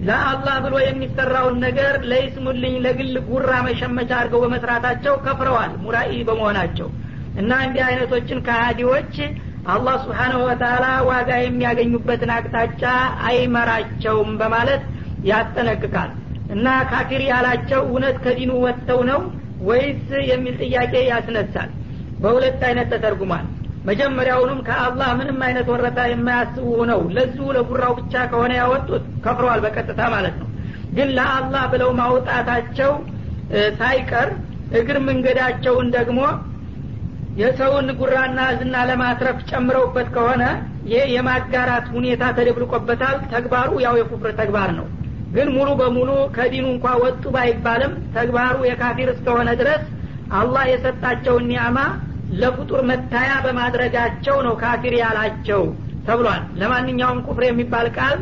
ለአላህ 0.00 0.54
ብሎ 0.64 0.74
የሚሰራውን 0.82 1.56
ነገር 1.64 1.94
ለይስሙልኝ 2.10 2.74
ለግል 2.84 3.16
ጉራ 3.26 3.50
መሸመቻ 3.66 4.10
አድርገው 4.18 4.40
በመስራታቸው 4.44 5.14
ከፍረዋል 5.26 5.72
ሙራኢ 5.82 6.12
በመሆናቸው። 6.28 6.88
እና 7.40 7.50
እንዲህ 7.66 7.82
አይነቶችን 7.88 8.38
ከሃዲዎች 8.46 9.14
አላህ 9.66 9.96
ስብሓናሁ 10.04 10.40
ወተላ 10.48 10.86
ዋጋ 11.08 11.30
የሚያገኙበትን 11.40 12.30
አቅጣጫ 12.36 12.82
አይመራቸውም 13.30 14.30
በማለት 14.40 14.82
ያስጠነቅቃል። 15.30 16.10
እና 16.54 16.66
ካፊር 16.90 17.22
ያላቸው 17.28 17.80
እውነት 17.88 18.16
ከዲኑ 18.24 18.52
ወጥተው 18.64 19.00
ነው 19.10 19.20
ወይስ 19.68 20.06
የሚል 20.30 20.54
ጥያቄ 20.62 20.92
ያስነሳል? 21.10 21.70
በሁለት 22.20 22.60
አይነት 22.68 22.88
ተተርጉሟል 22.92 23.46
መጀመሪያውንም 23.88 24.58
ከአላህ 24.66 25.10
ምንም 25.18 25.38
አይነት 25.46 25.68
ወረታ 25.72 26.00
የማያስቡ 26.08 26.66
ነው 26.90 27.00
ለዚሁ 27.16 27.46
ለጉራው 27.56 27.92
ብቻ 27.98 28.14
ከሆነ 28.30 28.52
ያወጡት 28.58 29.04
ከፍረዋል 29.24 29.60
በቀጥታ 29.64 30.00
ማለት 30.14 30.36
ነው። 30.40 30.48
ግን 30.96 31.08
ለአላህ 31.16 31.64
ብለው 31.72 31.90
ማውጣታቸው 32.00 32.92
ሳይቀር 33.78 34.28
እግር 34.78 34.98
መንገዳቸውን 35.06 35.88
ደግሞ 35.96 36.20
የሰውን 37.40 37.88
ጉራና 37.98 38.40
ዝና 38.58 38.76
ለማትረፍ 38.88 39.38
ጨምረውበት 39.50 40.08
ከሆነ 40.14 40.42
ይህ 40.90 41.04
የማጋራት 41.14 41.86
ሁኔታ 41.96 42.22
ተደብልቆበታል። 42.36 43.16
ተግባሩ 43.32 43.70
ያው 43.84 43.94
የኩፍር 44.00 44.32
ተግባር 44.40 44.70
ነው። 44.78 44.86
ግን 45.34 45.48
ሙሉ 45.56 45.68
በሙሉ 45.80 46.10
ከዲኑ 46.36 46.66
እንኳ 46.74 46.86
ወጡ 47.02 47.24
ባይባልም 47.34 47.92
ተግባሩ 48.16 48.56
የካፊር 48.68 49.10
እስከሆነ 49.14 49.50
ድረስ 49.60 49.82
አላህ 50.38 50.64
የሰጣቸውን 50.70 51.46
ኒያማ 51.50 51.78
ለፍጡር 52.41 52.81
መታያ 52.91 53.31
በማድረጋቸው 53.45 54.37
ነው 54.47 54.53
ካፊር 54.63 54.95
ያላቸው 55.03 55.61
ተብሏል 56.07 56.41
ለማንኛውም 56.61 57.23
ኩፍር 57.27 57.43
የሚባል 57.47 57.87
ቃል 57.97 58.17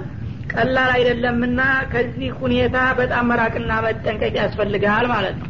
ቀላል 0.54 0.92
አይደለምና 0.98 1.62
ከዚህ 1.94 2.30
ሁኔታ 2.42 2.78
በጣም 3.00 3.28
መራቅና 3.32 3.72
መጠንቀቅ 3.88 4.34
ያስፈልጋል 4.44 5.08
ማለት 5.16 5.38
ነው 5.42 5.50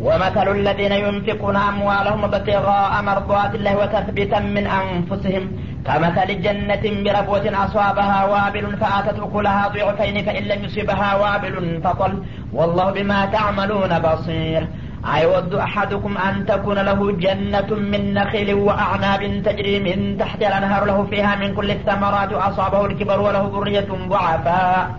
ومثل 0.00 0.48
الذين 0.58 0.94
ينفقون 1.06 1.56
أموالهم 1.70 2.20
ابتغاء 2.24 2.92
مرضات 3.02 3.52
الله 3.54 3.74
وتثبيتا 3.80 4.40
من 4.56 4.64
أنفسهم 4.80 5.44
كمثل 5.86 6.28
جنة 6.46 6.84
بربوة 7.04 7.46
أصابها 7.64 8.18
وابل 8.24 8.64
فآتت 8.76 9.18
أكلها 9.20 9.62
ضعفين 9.68 10.16
فإن 10.26 10.42
لم 10.42 10.60
يصبها 10.64 11.10
وابل 11.22 11.54
فطل 11.84 12.12
والله 12.52 12.86
بما 12.90 13.20
تعملون 13.26 13.92
بصير 13.98 14.62
أيود 15.05 15.53
أحدكم 15.53 16.17
أن 16.17 16.45
تكون 16.45 16.79
له 16.79 17.11
جنة 17.11 17.75
من 17.75 18.13
نخيل 18.13 18.53
وأعناب 18.53 19.41
تجري 19.45 19.79
من 19.79 20.17
تحت 20.17 20.41
الأنهار 20.41 20.85
له 20.85 21.03
فيها 21.03 21.35
من 21.35 21.55
كل 21.55 21.71
الثمرات 21.71 22.33
أصابه 22.33 22.85
الكبر 22.85 23.19
وله 23.21 23.51
ذرية 23.55 23.87
ضعفاء. 24.09 24.95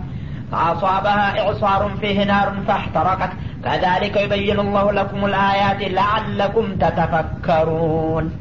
فأصابها 0.51 1.39
إعصار 1.39 1.91
فيه 2.01 2.23
نار 2.23 2.53
فاحترقت. 2.67 3.29
كذلك 3.63 4.17
يبين 4.17 4.59
الله 4.59 4.91
لكم 4.91 5.25
الآيات 5.25 5.81
لعلكم 5.81 6.75
تتفكرون. 6.75 8.31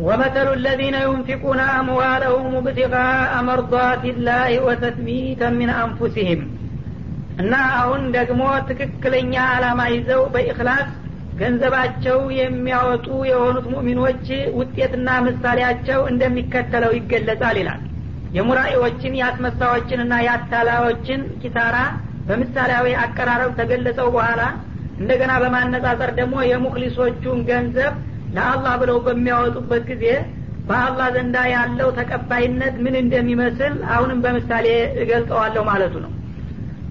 ومثل 0.00 0.52
الذين 0.52 0.94
ينفقون 0.94 1.60
أموالهم 1.60 2.56
ابتغاء 2.56 3.42
مرضات 3.42 4.04
الله 4.04 4.60
وتثبيتا 4.64 5.50
من 5.50 5.70
أنفسهم. 5.70 6.59
እና 7.40 7.52
አሁን 7.76 8.02
ደግሞ 8.16 8.40
ትክክለኛ 8.68 9.34
አላማ 9.52 9.80
ይዘው 9.94 10.22
በኢክላስ 10.34 10.88
ገንዘባቸው 11.36 12.18
የሚያወጡ 12.38 13.06
የሆኑት 13.28 13.66
ሙእሚኖች 13.72 14.26
ውጤትና 14.58 15.08
ምሳሌያቸው 15.26 16.00
እንደሚከተለው 16.10 16.92
ይገለጻል 16.98 17.58
ይላል። 17.60 17.80
የሙራኢዎችን 18.32 19.16
የአስመሳዎችንና 19.18 20.14
የአታላዮችን 20.24 21.22
ኪሳራ 21.42 21.76
በምሳሌያዊ 22.28 22.86
አቀራረብ 23.04 23.52
ተገለጸው 23.60 24.08
በኋላ 24.16 24.42
እንደገና 24.98 25.32
በማነጻጸር 25.42 26.10
ደግሞ 26.18 26.36
የሙክሊሶቹን 26.50 27.38
ገንዘብ 27.48 27.94
ለአላህ 28.32 28.74
ብለው 28.82 28.98
በሚያወጡበት 29.06 29.84
ጊዜ 29.90 30.04
በአላህ 30.68 31.06
ዘንዳ 31.14 31.36
ያለው 31.54 31.88
ተቀባይነት 31.98 32.74
ምን 32.84 32.94
እንደሚመስል 33.02 33.74
አሁንም 33.94 34.18
በምሳሌ 34.24 34.66
እገልጸዋለሁ 35.04 35.62
ማለቱ 35.70 35.94
ነው 36.04 36.12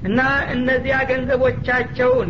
እና 0.04 0.20
እነዚያ 0.54 0.98
ገንዘቦቻቸውን 1.10 2.30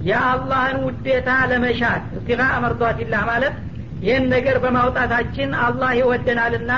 የአላህን 0.00 0.78
ውዴታ 0.86 1.30
ለመሻት 1.50 2.04
እስቲቃ 2.16 2.42
መርዷቲላህ 2.64 3.22
ማለት 3.30 3.54
ይህን 4.02 4.26
ነገር 4.34 4.56
በማውጣታችን 4.64 5.50
አላህ 5.64 5.90
ይወደናልና 5.98 6.72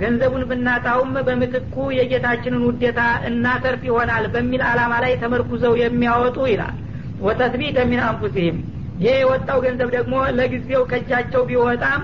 ገንዘቡን 0.00 0.42
ብናጣውም 0.50 1.14
በምትኩ 1.28 1.76
የጌታችንን 1.96 2.66
ውዴታ 2.66 3.00
እናተርፍ 3.28 3.82
ይሆናል 3.88 4.24
በሚል 4.34 4.62
አላማ 4.68 4.94
ላይ 5.04 5.14
ተመርኩዘው 5.22 5.72
የሚያወጡ 5.80 6.38
ይላል። 6.52 6.76
ወተስቢተ 7.20 7.78
ሚን 7.90 8.00
አንፉሲህም 8.08 8.58
ይህ 8.98 9.16
የወጣው 9.20 9.58
ገንዘብ 9.64 9.88
ደግሞ 9.96 10.14
ለጊዜው 10.38 10.82
ከእጃቸው 10.90 11.42
ቢወጣም 11.48 12.02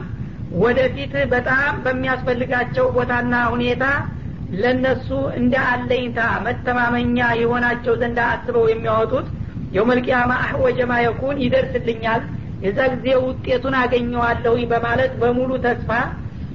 ወደፊት 0.63 1.15
በጣም 1.33 1.73
በሚያስፈልጋቸው 1.85 2.87
ቦታና 2.97 3.35
ሁኔታ 3.55 3.85
ለነሱ 4.61 5.09
እንደ 5.39 5.55
አለኝታ 5.69 6.19
መተማመኛ 6.47 7.19
የሆናቸው 7.41 7.95
ዘንድ 8.01 8.19
አስበው 8.27 8.67
የሚያወጡት 8.71 9.29
የውመልቅያማ 9.73 10.33
አህወጀማ 10.45 10.93
የኩን 11.05 11.39
ይደርስልኛል 11.45 12.23
የዛ 12.65 12.81
ጊዜ 12.93 13.07
ውጤቱን 13.25 13.75
አገኘዋለሁኝ 13.81 14.65
በማለት 14.73 15.13
በሙሉ 15.23 15.51
ተስፋ 15.65 15.91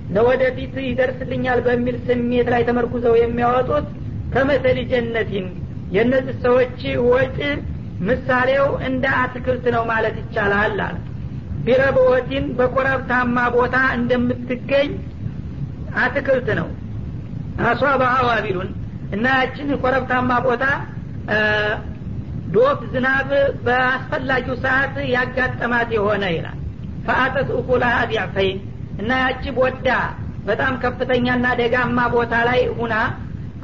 ለወደፊት 0.10 0.76
ይደርስልኛል 0.86 1.60
በሚል 1.66 1.98
ስሜት 2.08 2.48
ላይ 2.54 2.62
ተመርኩዘው 2.70 3.16
የሚያወጡት 3.20 3.88
ከመሰል 4.34 4.78
ጀነቲን። 4.92 5.48
የእነዚህ 5.96 6.36
ሰዎች 6.46 6.80
ወጭ 7.10 7.38
ምሳሌው 8.08 8.68
እንደ 8.88 9.06
አትክልት 9.22 9.66
ነው 9.76 9.84
ማለት 9.92 10.18
ይቻላል 10.22 10.78
አለ 10.80 10.98
ቢረብወቲን 11.66 12.46
በኮረብታማ 12.60 13.38
ቦታ 13.56 13.78
እንደምትገኝ 13.98 14.92
አትክልት 16.04 16.50
ነው 16.60 16.68
አሷባ 17.66 18.02
አዋቢሉን 18.18 18.70
እና 19.16 19.26
ያችን 19.40 19.70
ኮረብታማ 19.82 20.32
ቦታ 20.46 20.66
ዶፍ 22.54 22.80
ዝናብ 22.94 23.30
በአስፈላጊው 23.66 24.56
ሰዓት 24.64 24.96
ያጋጠማት 25.14 25.90
የሆነ 25.98 26.24
ይላል። 26.36 26.58
ፈአተት 27.08 27.50
እኩላሃ 27.58 27.98
ዲዕፈይን 28.12 28.58
እና 29.02 29.12
ያቺ 29.24 29.44
ቦዳ 29.58 29.90
በጣም 30.48 30.74
ከፍተኛና 30.84 31.48
ደጋማ 31.60 32.00
ቦታ 32.16 32.34
ላይ 32.50 32.62
ሁና 32.80 32.96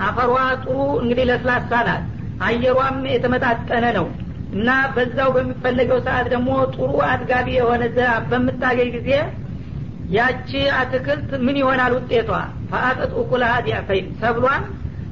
አፈሯ 0.05 0.33
ጥሩ 0.63 0.77
እንግዲህ 1.01 1.25
ለስላሳ 1.29 1.71
ናት። 1.87 2.03
አየሯም 2.45 2.97
የተመጣጠነ 3.13 3.85
ነው 3.97 4.07
እና 4.55 4.69
በዛው 4.95 5.29
በሚፈለገው 5.35 5.99
ሰዓት 6.07 6.27
ደግሞ 6.33 6.49
ጥሩ 6.73 6.91
አጥጋቢ 7.09 7.47
የሆነ 7.57 7.83
በምታገኝ 8.29 8.89
ጊዜ 8.97 9.09
ያቺ 10.15 10.49
አትክልት 10.79 11.29
ምን 11.45 11.57
ይሆናል 11.61 11.93
ውጤቷ 11.97 12.31
ፈአጠጥ 12.69 13.11
ኡኩልሃ 13.21 13.51
ዲዕፈይን 13.65 14.07
ሰብሏን 14.21 14.63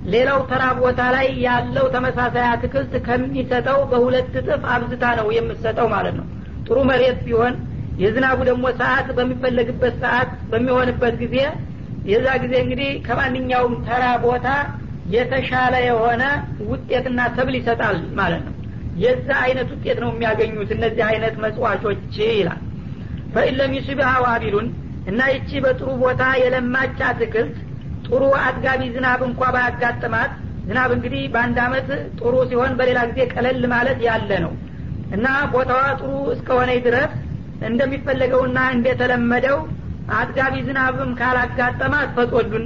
ሌላው 0.05 0.39
ተራ 0.50 0.63
ቦታ 0.79 1.01
ላይ 1.15 1.27
ያለው 1.45 1.86
ተመሳሳይ 1.93 2.45
አትክልት 2.50 2.93
ከሚሰጠው 3.05 3.77
በሁለት 3.91 4.33
እጥፍ 4.39 4.63
አብዝታ 4.74 5.03
ነው 5.19 5.27
የምትሰጠው 5.36 5.88
ማለት 5.93 6.15
ነው። 6.19 6.25
ጥሩ 6.67 6.77
መሬት 6.89 7.19
ቢሆን 7.27 7.53
የዝናቡ 7.98 8.39
ደግሞ 8.50 8.65
ሰዓት 8.79 9.07
በሚፈለግበት 9.17 9.95
ሰዓት 10.03 10.31
በሚሆንበት 10.51 11.15
ጊዜ 11.24 11.36
የዛ 12.05 12.27
ጊዜ 12.43 12.53
እንግዲህ 12.63 12.89
ከማንኛውም 13.05 13.75
ተራ 13.88 14.03
ቦታ 14.25 14.48
የተሻለ 15.13 15.74
የሆነ 15.86 16.24
ውጤትና 16.69 17.19
ሰብል 17.36 17.55
ይሰጣል 17.60 17.98
ማለት 18.19 18.43
ነው። 18.48 18.53
የዛ 18.95 19.29
አይነት 19.45 19.69
ውጤት 19.74 19.98
ነው 20.03 20.10
የሚያገኙት 20.13 20.72
እነዚህ 20.75 21.03
አይነት 21.12 21.36
መጽዋቾች 21.45 22.01
ይላል። 22.31 22.60
ፈኢለም 23.33 23.72
ዩስቢሃ 23.77 24.10
ዋቢሉን 24.25 24.67
እና 25.10 25.22
ይቺ 25.33 25.50
በጥሩ 25.63 25.89
ቦታ 26.03 26.24
የለማች 26.41 27.00
አትክልት 27.07 27.55
ጥሩ 28.05 28.24
አጥጋቢ 28.43 28.81
ዝናብ 28.95 29.22
እንኳ 29.27 29.41
ባያጋጥማት 29.55 30.31
ዝናብ 30.67 30.89
እንግዲህ 30.95 31.24
በአንድ 31.33 31.57
አመት 31.65 31.88
ጥሩ 32.19 32.33
ሲሆን 32.50 32.74
በሌላ 32.79 33.00
ጊዜ 33.10 33.22
ቀለል 33.33 33.63
ማለት 33.74 34.00
ያለ 34.07 34.31
ነው። 34.45 34.53
እና 35.15 35.25
ቦታዋ 35.53 35.81
ጥሩ 36.00 36.12
እስከሆነ 36.36 36.72
ድረስ 36.86 37.12
እንደሚፈለገውና 37.67 38.60
እንደተለመደው 38.75 39.57
አጥጋቢ 40.17 40.55
ዝናብም 40.67 41.12
ካላጋጠማት 41.19 42.10
ፈጦሉን 42.15 42.65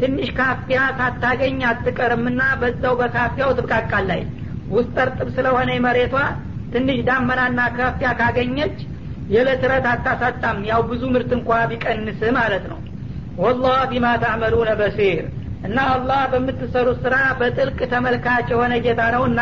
ትንሽ 0.00 0.28
ካፊያ 0.38 0.80
ሳታገኝ 0.98 1.58
አትቀርምና 1.70 2.42
በዛው 2.60 2.94
በካፊያው 3.00 3.50
ትብቃቃላይ 3.58 4.20
ውስጥ 4.70 4.94
እርጥብ 5.04 5.28
ስለሆነ 5.36 5.70
መሬቷ 5.86 6.14
ትንሽ 6.72 6.98
ዳመናና 7.08 7.60
ካፊያ 7.76 8.08
ካገኘች 8.20 8.76
የዕለት 9.28 9.62
ረት 9.70 9.86
አታሳጣም። 9.90 10.58
ያው 10.70 10.80
ብዙ 10.90 11.02
ምርት 11.14 11.30
እንኳ 11.36 11.58
ቢቀንስ 11.70 12.20
ማለት 12.38 12.64
ነው። 12.72 12.78
والله 13.38 13.78
بما 13.90 14.06
تعملون 14.22 14.70
بصير። 14.78 15.24
እና 15.62 15.78
አላህ 15.94 16.20
በምትሰሩት 16.32 16.98
ስራ 17.04 17.16
በጥልቅ 17.40 17.78
ተመልካች 17.92 18.48
የሆነ 18.52 18.72
ጌታ 18.84 19.02
ነውና 19.14 19.40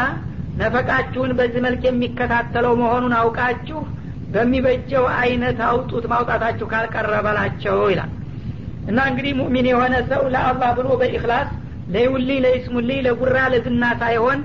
ነፈቃችሁን 0.56 1.32
በዚህ 1.38 1.60
መልክ 1.66 1.82
የሚከታተለው 1.86 2.74
መሆኑን 2.82 3.14
አውቃችሁ 3.18 3.80
በሚበጀው 4.28 5.04
አይነት 5.18 5.58
አውጡት 5.66 6.04
ማውጣታችሁ 6.12 6.66
ካልቀረበላቸው 6.70 7.78
ይላል። 7.92 8.12
እና 8.86 8.98
እንግዲህ 9.10 9.32
ሙእሚን 9.40 9.66
የሆነ 9.70 9.94
ሰው 10.10 10.22
ለአላህ 10.34 10.70
ብሎ 10.78 10.88
በኢክላስ 11.00 11.50
ለይውልይ 11.88 12.38
ለይስሙልይ 12.44 13.00
ለጉራ 13.06 13.38
ለዝና 13.52 13.84
ሳይሆን 14.00 14.38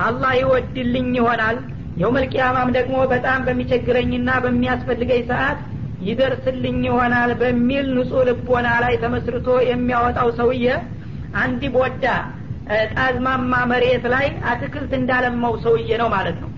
አላህ 0.00 0.32
ይወድልኝ 0.40 1.08
ይሆናል 1.18 1.56
የውመልቅያማም 1.98 2.70
ደግሞ 2.76 2.96
በጣም 3.12 3.40
በሚቸግረኝና 3.46 4.30
በሚያስፈልገኝ 4.44 5.22
ሰዓት 5.30 5.60
ይደርስልኝ 6.00 6.76
ይሆናል 6.88 7.30
በሚል 7.40 7.86
ንጹህ 7.96 8.20
ልቦና 8.28 8.68
ላይ 8.84 8.94
ተመስርቶ 9.04 9.48
የሚያወጣው 9.68 10.28
ሰውዬ 10.38 10.66
አንድ 11.40 11.62
ቦዳ 11.76 12.04
ጣዝማማ 12.92 13.52
መሬት 13.70 14.04
ላይ 14.14 14.26
አትክልት 14.50 14.92
እንዳለማው 14.98 15.54
ሰውዬ 15.64 15.90
ነው 16.02 16.08
ማለት 16.14 16.38
ነው። 16.44 16.50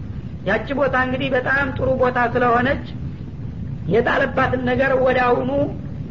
ያቺ 0.44 0.66
ቦታ 0.80 0.96
እንግዲህ 1.06 1.28
በጣም 1.36 1.66
ጥሩ 1.76 1.88
ቦታ 2.02 2.18
ስለሆነች 2.34 2.84
የጣለባትን 3.88 4.62
ነገር 4.70 4.92
ወደ 5.06 5.18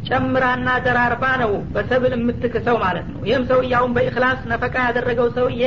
ጨምራና 0.08 0.68
ደራርባ 0.84 1.24
ነው 1.42 1.52
በሰብል 1.74 2.12
የምትክሰው 2.16 2.76
ማለት 2.84 3.06
ነው። 3.12 3.20
ይህም 3.28 3.42
ሰውዬ 3.50 3.72
አሁን 3.78 3.90
በኢክላስ 3.96 4.40
ነፈቃ 4.52 4.74
ያደረገው 4.86 5.28
ሰውዬ 5.36 5.62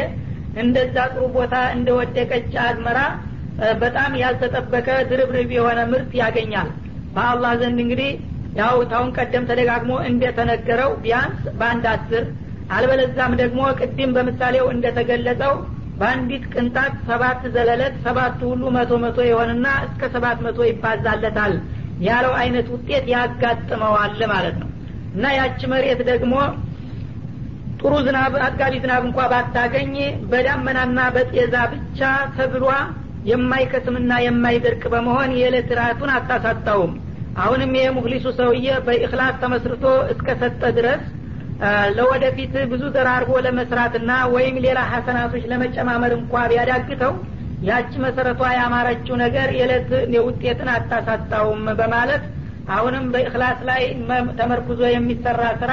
እንደዛ 0.56 0.96
ጥሩ 1.14 1.24
ቦታ 1.36 1.56
እንደወደቀች 1.76 2.52
አዝመራ 2.64 3.00
በጣም 3.82 4.12
ያልተጠበቀ 4.22 4.88
ድርብርብ 5.10 5.52
የሆነ 5.56 5.80
ምርት 5.92 6.12
ያገኛል። 6.22 6.70
በአላህ 7.16 7.52
ዘንድ 7.62 7.80
እንግዲህ 7.84 8.12
ያው 8.56 8.76
ታሁን 8.92 9.12
ቀደም 9.18 9.46
ተደጋግሞ 9.50 9.92
እንደተነገረው 10.10 10.92
ቢያንስ 11.04 11.44
በአንድ 11.60 11.86
አስር 11.94 12.24
አልበለዛም 12.70 13.34
ደግሞ 13.42 13.62
ቅድም 13.80 14.12
በምሳሌው 14.16 14.66
እንደተገለጸው 14.74 15.54
በአንዲት 16.00 16.44
ቅንጣት 16.54 16.94
ሰባት 17.08 17.42
ዘለለት 17.56 17.96
ሰባቱ 18.06 18.40
ሁሉ 18.52 18.64
መቶ 18.76 18.92
መቶ 19.04 19.18
የሆንና 19.28 19.68
እስከ 19.88 20.10
ሰባት 20.16 20.40
መቶ 20.46 20.60
ይባዛለታል 20.70 21.54
ያለው 22.08 22.34
አይነት 22.40 22.68
ውጤት 22.74 23.06
ያጋጥመዋል 23.14 24.22
ማለት 24.34 24.56
ነው። 24.62 24.70
እና 25.16 25.26
ያቺ 25.38 25.60
መሬት 25.74 26.00
ደግሞ 26.10 26.36
ጥሩ 27.80 27.94
ዝናብ 28.06 28.34
አጥጋቢ 28.46 28.74
ዝናብ 28.84 29.04
እንኳ 29.08 29.20
ባታገኝ 29.32 29.94
በዳመናና 30.32 31.00
በጤዛ 31.16 31.56
ብቻ 31.74 32.00
ሰብሏ 32.38 32.66
የማይከስምና 33.24 34.14
የማይደርቅ 34.26 34.84
በመሆን 34.94 35.32
የዕለት 35.40 35.70
ራቱን 35.80 36.12
አታሳጣውም። 36.16 36.94
አሁንም 37.36 37.72
ይሄ 37.76 37.86
ሰውዬ 38.40 38.68
በኢክላስ 38.88 39.36
ተመስርቶ 39.44 39.84
እስከሰጠ 40.14 40.64
ድረስ 40.78 41.04
ለወደፊት 41.98 42.54
ብዙ 42.72 42.84
ደራርቦ 42.96 43.32
ለመስራትና 43.46 44.12
ወይም 44.34 44.56
ሌላ 44.66 44.80
ሀሰናቶች 44.92 45.44
ለመጨማመር 45.52 46.14
እንኳ 46.18 46.34
ቢያዳግተው 46.52 47.14
ያቺ 47.62 47.92
መሰረቷ 48.06 48.42
ያማረችው 48.58 49.16
ነገር 49.24 49.50
የዕለት 49.58 49.90
ውጤትን 50.28 50.70
አታሳጣውም 50.74 51.62
በማለት 51.80 52.24
አሁንም 52.74 53.06
በእክላስ 53.14 53.60
ላይ 53.70 53.82
ተመርኩዞ 54.40 54.82
የሚሰራ 54.94 55.44
ስራ 55.62 55.72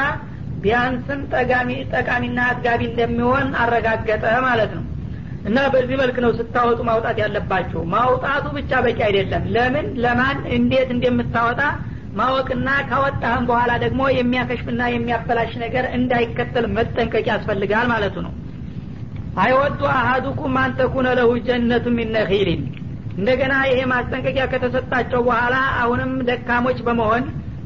ቢያንስም 0.62 1.20
ጠቃሚ 1.34 1.70
ጠቃሚና 1.94 2.38
አጥጋቢ 2.50 2.80
እንደሚሆን 2.90 3.46
አረጋገጠ 3.62 4.24
ማለት 4.46 4.72
ነው 4.78 4.84
እና 5.44 5.59
በዚህ 5.72 5.96
መልክ 6.00 6.16
ነው 6.24 6.31
ስታወጡ 6.38 6.81
ማውጣት 6.88 7.18
ያለባችሁ። 7.22 7.81
ማውጣቱ 7.92 8.46
ብቻ 8.57 8.72
በቂ 8.87 8.98
አይደለም። 9.07 9.44
ለምን? 9.55 9.87
ለማን? 10.05 10.38
እንዴት 10.57 10.90
እንደምታወጣ 10.96 11.61
ማወቅና 12.14 12.68
ካወጣህም 12.88 13.44
በኋላ 13.48 13.72
ደግሞ 13.83 14.00
የሚያከሽፍና 14.14 14.83
የሚያበላሽ 14.92 15.53
ነገር 15.64 15.85
እንዳይከተል 15.98 16.64
መጠንቀቅ 16.76 17.24
ያስፈልጋል 17.31 17.87
ማለቱ 17.92 18.16
ነው። 18.26 18.33
አይወዱ 19.40 19.81
አሀዱኩም 19.96 20.55
አንተኩነ 20.62 21.09
ለሁ 21.18 21.31
ጀነቱ 21.48 21.87
ሚን 21.98 22.14
እንደገና 23.18 23.55
ይሄ 23.68 23.81
ማስጠንቀቂያ 23.92 24.44
ከተሰጣቸው 24.53 25.20
በኋላ 25.26 25.55
አሁንም 25.81 26.12
ደካሞች 26.29 26.79
በመሆን 26.87 27.24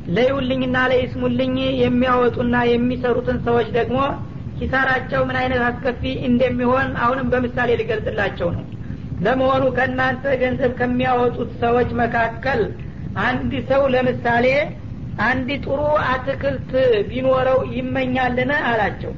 ለይውልኝና 0.08 0.76
ለይስሙልኝ 0.90 1.54
የሚያወጡና 1.82 2.56
የሚሰሩትን 2.70 3.38
ሰዎች 3.46 3.68
ደግሞ 3.76 3.98
ኪሳራቸው 4.58 5.20
ምን 5.28 5.36
አይነት 5.40 5.62
አስከፊ 5.68 6.02
እንደሚሆን 6.28 6.88
አሁንም 7.02 7.28
በምሳሌ 7.32 7.70
ሊገልጽላቸው 7.80 8.48
ነው። 8.56 8.64
ለመሆኑ 9.20 9.64
ከእናንተ 9.76 10.24
ገንዘብ 10.40 10.72
ከሚያወጡት 10.78 11.50
ሰዎች 11.62 11.90
መካከል 12.00 12.60
አንድ 13.24 13.52
ሰው 13.70 13.82
ለምሳሌ 13.94 14.46
አንድ 15.24 15.48
ጥሩ 15.64 15.80
አትክልት 16.12 16.70
ቢኖረው 17.10 17.58
ይመኛልን? 17.76 18.50
አላቸው። 18.70 19.12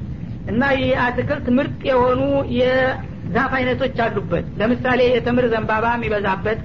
እና 0.48 0.62
ይህ 0.78 0.90
አትክልት 1.04 1.46
ምርጥ 1.56 1.78
የሆኑ 1.90 2.20
የዛፍ 2.58 3.52
አይነቶች 3.58 3.96
አሉበት። 4.04 4.46
ለምሳሌ 4.60 5.00
የተምር 5.10 5.46
ዘንባባ 5.52 5.86
የሚበዛበት 5.94 6.60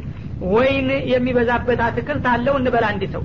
ወይን 0.51 0.89
የሚበዛበት 1.13 1.79
አትክልት 1.87 2.25
አለው 2.33 2.55
እንበል 2.59 2.85
አንድ 2.89 3.03
ሰው 3.13 3.23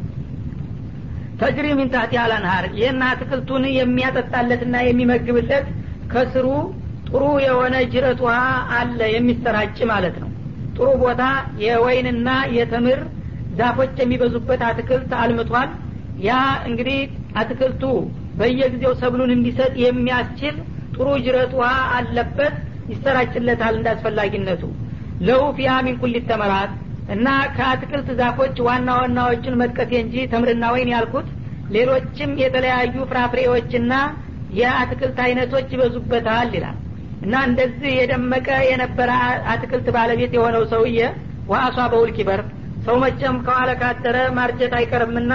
ተጅሪ 1.40 1.66
ሚን 1.78 1.88
ታህቲ 1.94 2.14
አልአንሃር 2.22 2.64
ይህን 2.78 3.00
አትክልቱን 3.08 3.64
የሚያጠጣለትና 3.76 4.76
የሚመግብለት 4.86 5.66
ከስሩ 6.12 6.46
ጥሩ 7.08 7.24
የሆነ 7.44 7.74
ጅረት 7.92 8.20
ውሃ 8.26 8.38
አለ 8.78 9.00
የሚሰራጭ 9.14 9.78
ማለት 9.92 10.16
ነው። 10.22 10.30
ጥሩ 10.76 10.88
ቦታ 11.02 11.22
የወይንና 11.64 12.28
የተምር 12.56 13.00
ዛፎች 13.58 13.94
የሚበዙበት 14.02 14.62
አትክልት 14.68 15.12
አልምቷል 15.22 15.70
ያ 16.26 16.32
እንግዲህ 16.68 16.98
አትክልቱ 17.40 17.84
በየጊዜው 18.38 18.92
ሰብሉን 19.02 19.30
እንዲሰጥ 19.36 19.72
የሚያስችል 19.84 20.56
ጥሩ 20.96 21.08
ጅረት 21.24 21.52
ውሃ 21.58 21.70
አለበት 21.96 22.54
ይሰራጭለታል 22.92 23.74
እንዳስፈላጊነቱ። 23.78 24.62
ለው 25.28 25.42
ፊያ 25.56 25.72
ሚን 25.86 25.96
ኩል 26.02 26.14
ተመራት 26.30 26.72
እና 27.08 27.26
ከአትክልት 27.56 28.08
ዛፎች 28.20 28.56
ዋና 28.66 28.88
ዋናዎችን 28.98 29.58
መጥቀሴ 29.60 29.92
እንጂ 30.04 30.24
ተምርና 30.32 30.64
ወይን 30.74 30.90
ያልኩት 30.94 31.28
ሌሎችም 31.70 32.32
የተለያዩ 32.42 32.96
ፍራፍሬዎችና 33.10 33.92
የአትክልት 34.50 35.18
አይነቶች 35.24 35.68
ይበዙበታል 35.74 36.50
ይላል። 36.56 36.76
እና 37.22 37.34
እንደዚህ 37.48 37.92
የደመቀ 37.96 38.48
የነበረ 38.70 39.10
አትክልት 39.52 39.86
ባለቤት 39.96 40.32
የሆነው 40.36 40.64
ሰውዬ 40.72 40.98
ዋአሷ 41.48 41.78
በውል 41.92 42.10
ኪበር 42.16 42.40
ሰው 42.86 42.96
መቸም 43.04 43.36
ከኋላ 43.46 43.70
ካደረ 43.80 44.16
ማርጀት 44.36 44.74
አይቀርምና 44.78 45.32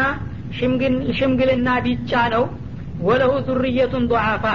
ሽምግልና 1.17 1.69
ቢጫ 1.86 2.12
ነው። 2.36 2.43
ወለሁ 2.99 3.31
ዙርየቱን 3.47 4.03
ضعፋ 4.12 4.45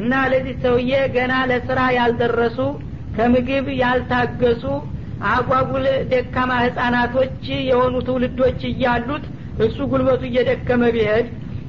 እና 0.00 0.12
ለዚህ 0.32 0.54
ሰውዬ 0.64 0.92
ገና 1.16 1.32
ለስራ 1.50 1.80
ያልደረሱ 1.96 2.58
ከምግብ 3.16 3.66
ያልታገሱ 3.82 4.64
አጓጉል 5.30 5.86
ደካማ 6.10 6.52
ህጻናቶች 6.62 7.38
የሆኑ 7.68 7.94
ትውልዶች 8.06 8.60
እያሉት 8.70 9.24
እሱ 9.64 9.78
ጉልበቱ 9.90 10.22
እየደከመ 10.28 10.82
ቢሄድ 10.94 11.26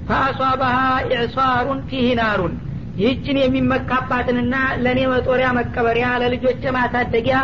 ፈአሷባሃ 0.08 0.78
ኢዕሷሩን 1.10 1.82
ፊህ 1.89 2.08
ናሩን። 2.20 2.54
ይህችን 2.98 3.38
የሚመካባትንና 3.42 4.56
ለእኔ 4.84 5.02
መጦሪያ 5.12 5.48
መቀበሪያ 5.58 6.08
ለልጆች 6.22 6.63
ማሳደጊያ 6.76 7.38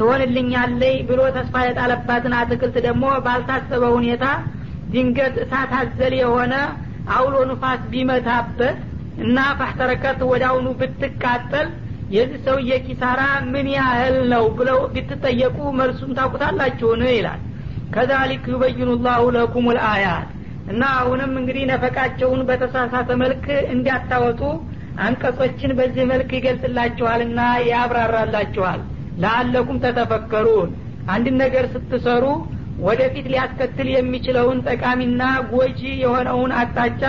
ትሆንልኛለይ 0.00 0.94
ብሎ 1.08 1.20
ተስፋ 1.36 1.54
የጣለባትን 1.66 2.34
አትክልት 2.38 2.76
ደግሞ 2.86 3.04
ባልታሰበ 3.26 3.84
ሁኔታ 3.96 4.24
ድንገት 4.92 5.36
እሳት 5.44 5.72
አዘል 5.78 6.14
የሆነ 6.20 6.54
አውሎ 7.16 7.36
ንፋስ 7.50 7.82
ቢመታበት 7.92 8.78
እና 9.24 9.38
ፋህተረከት 9.60 10.20
ወዳውኑ 10.30 10.66
ብትቃጠል 10.80 11.68
የዚህ 12.10 12.40
ሰውዬ 12.46 12.72
ኪሳራ 12.86 13.20
ምን 13.52 13.66
ያህል 13.74 14.16
ነው 14.32 14.44
ብለው 14.58 14.78
ብትጠየቁ 14.92 15.58
መልሱን 15.78 16.10
ታውቁታላችሁን 16.18 17.02
ይላል። 17.10 17.40
ከዛሊክ 17.94 18.44
ዩበይኑ 18.52 18.90
ላሁ 19.06 19.24
ለኩም 19.36 19.66
ልአያት 19.76 20.28
እና 20.72 20.82
አሁንም 21.00 21.32
እንግዲህ 21.40 21.64
ነፈቃቸውን 21.70 22.40
በተሳሳተ 22.48 23.10
መልክ 23.22 23.44
እንዲያታወጡ 23.74 24.40
አንቀጾችን 24.98 25.72
በዚህ 25.78 26.04
መልክ 26.12 26.30
ይገልጽላችኋልና 26.36 27.40
ያብራራላችኋል። 27.70 28.80
ለአለኩም 29.22 29.80
ተተፈከሩን። 29.84 30.70
አንድን 31.14 31.36
ነገር 31.42 31.64
ስትሰሩ 31.74 32.24
ወደፊት 32.86 33.26
ሊያስከትል 33.32 33.88
የሚችለውን 33.92 34.58
ጠቃሚና 34.68 35.22
ጎጂ 35.52 35.80
የሆነውን 36.02 36.50
አቅጣጫ 36.60 37.02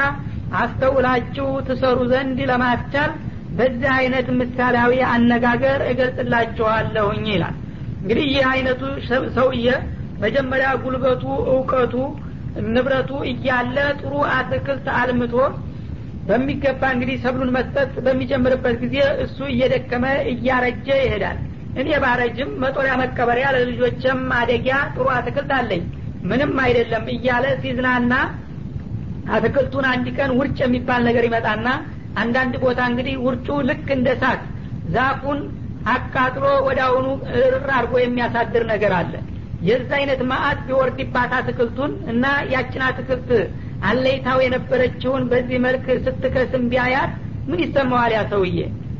አስተውላችሁ 0.61 1.47
ትሰሩ 1.67 1.97
ዘንድ 2.11 2.37
ለማስቻል 2.51 3.11
በዚህ 3.57 3.89
አይነት 3.97 4.27
ምሳሌያዊ 4.39 4.93
አነጋገር 5.11 5.79
እገልጽላችኋለሁኝ 5.91 7.25
ይላል። 7.33 7.55
እንግዲህ 8.01 8.25
ይህ 8.33 8.45
አይነቱ 8.51 8.81
ሰውዬ 9.37 9.67
መጀመሪያ 10.23 10.69
ጉልበቱ 10.83 11.23
እውቀቱ 11.51 11.93
ንብረቱ 12.67 13.11
እያለ 13.31 13.77
ጥሩ 13.99 14.13
አትክልት 14.35 14.87
አልምቶ 14.99 15.35
በሚገባ 16.27 16.81
እንግዲህ 16.93 17.17
ሰብሉን 17.23 17.51
መስጠት 17.57 17.91
በሚጀምርበት 18.05 18.75
ጊዜ 18.83 18.95
እሱ 19.25 19.37
እየደከመ 19.51 20.05
እያረጀ 20.31 20.87
ይሄዳል። 21.01 21.37
እኔ 21.81 21.89
ባረጅም 22.03 22.49
መጦሪያ 22.63 22.93
መቀበሪያ 23.01 23.47
ለልጆችም 23.55 24.19
አደጊያ 24.39 24.77
ጥሩ 24.93 25.05
አትክልት 25.17 25.51
አለኝ 25.57 25.83
ምንም 26.29 26.53
አይደለም 26.63 27.05
እያለ 27.15 27.45
ሲዝናና 27.61 28.13
አትክልቱን 29.35 29.85
አንድ 29.91 30.07
ቀን 30.17 30.31
ውርጭ 30.37 30.57
የሚባል 30.65 31.01
ነገር 31.07 31.23
ይመጣና 31.27 31.67
አንዳንድ 32.17 32.53
ቦታ 32.63 32.79
እንግዲህ 32.91 33.15
ውርጩ 33.25 33.47
ልክ 33.69 33.87
እንደ 33.95 34.09
ሳት 34.21 34.41
ዛፉን 34.93 35.39
አቃጥሎ 35.93 36.45
ወደ 36.67 36.79
አሁኑ 36.87 37.05
እርር 37.39 37.67
አድርጎ 37.75 37.93
የሚያሳድር 38.01 38.63
ነገር 38.71 38.93
አለ። 38.99 39.13
የዛ 39.67 39.89
አይነት 39.99 40.19
ማአት 40.31 40.59
ቢወርድባት 40.67 41.31
አትክልቱን 41.37 41.93
እና 42.11 42.23
ያችን 42.53 42.83
አትክልት 42.87 43.29
አለይታው 43.89 44.39
የነበረችውን 44.43 45.23
በዚህ 45.31 45.57
መልክ 45.65 45.85
ስትከስም 46.05 46.63
ቢያያት 46.71 47.13
ምን 47.49 47.59
ይሰማዋል 47.65 48.11
ያ 48.15 48.21
ሰውዬ? 48.31 48.57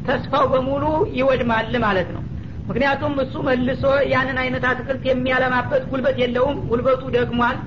ተስፋው 0.08 0.45
በሙሉ 0.51 0.84
ይወድማል 1.17 1.73
ማለት 1.86 2.10
ነው። 2.15 2.23
ምክንያቱም 2.69 3.13
እሱ 3.23 3.36
መልሶ 3.47 3.84
ያንን 4.13 4.38
አይነት 4.43 4.63
አትክልት 4.69 5.03
የሚያለማበት 5.10 5.84
ጉልበት 5.91 6.17
የለውም። 6.23 6.58
ጉልበቱ 6.69 7.03
ደግሟል 7.15 7.58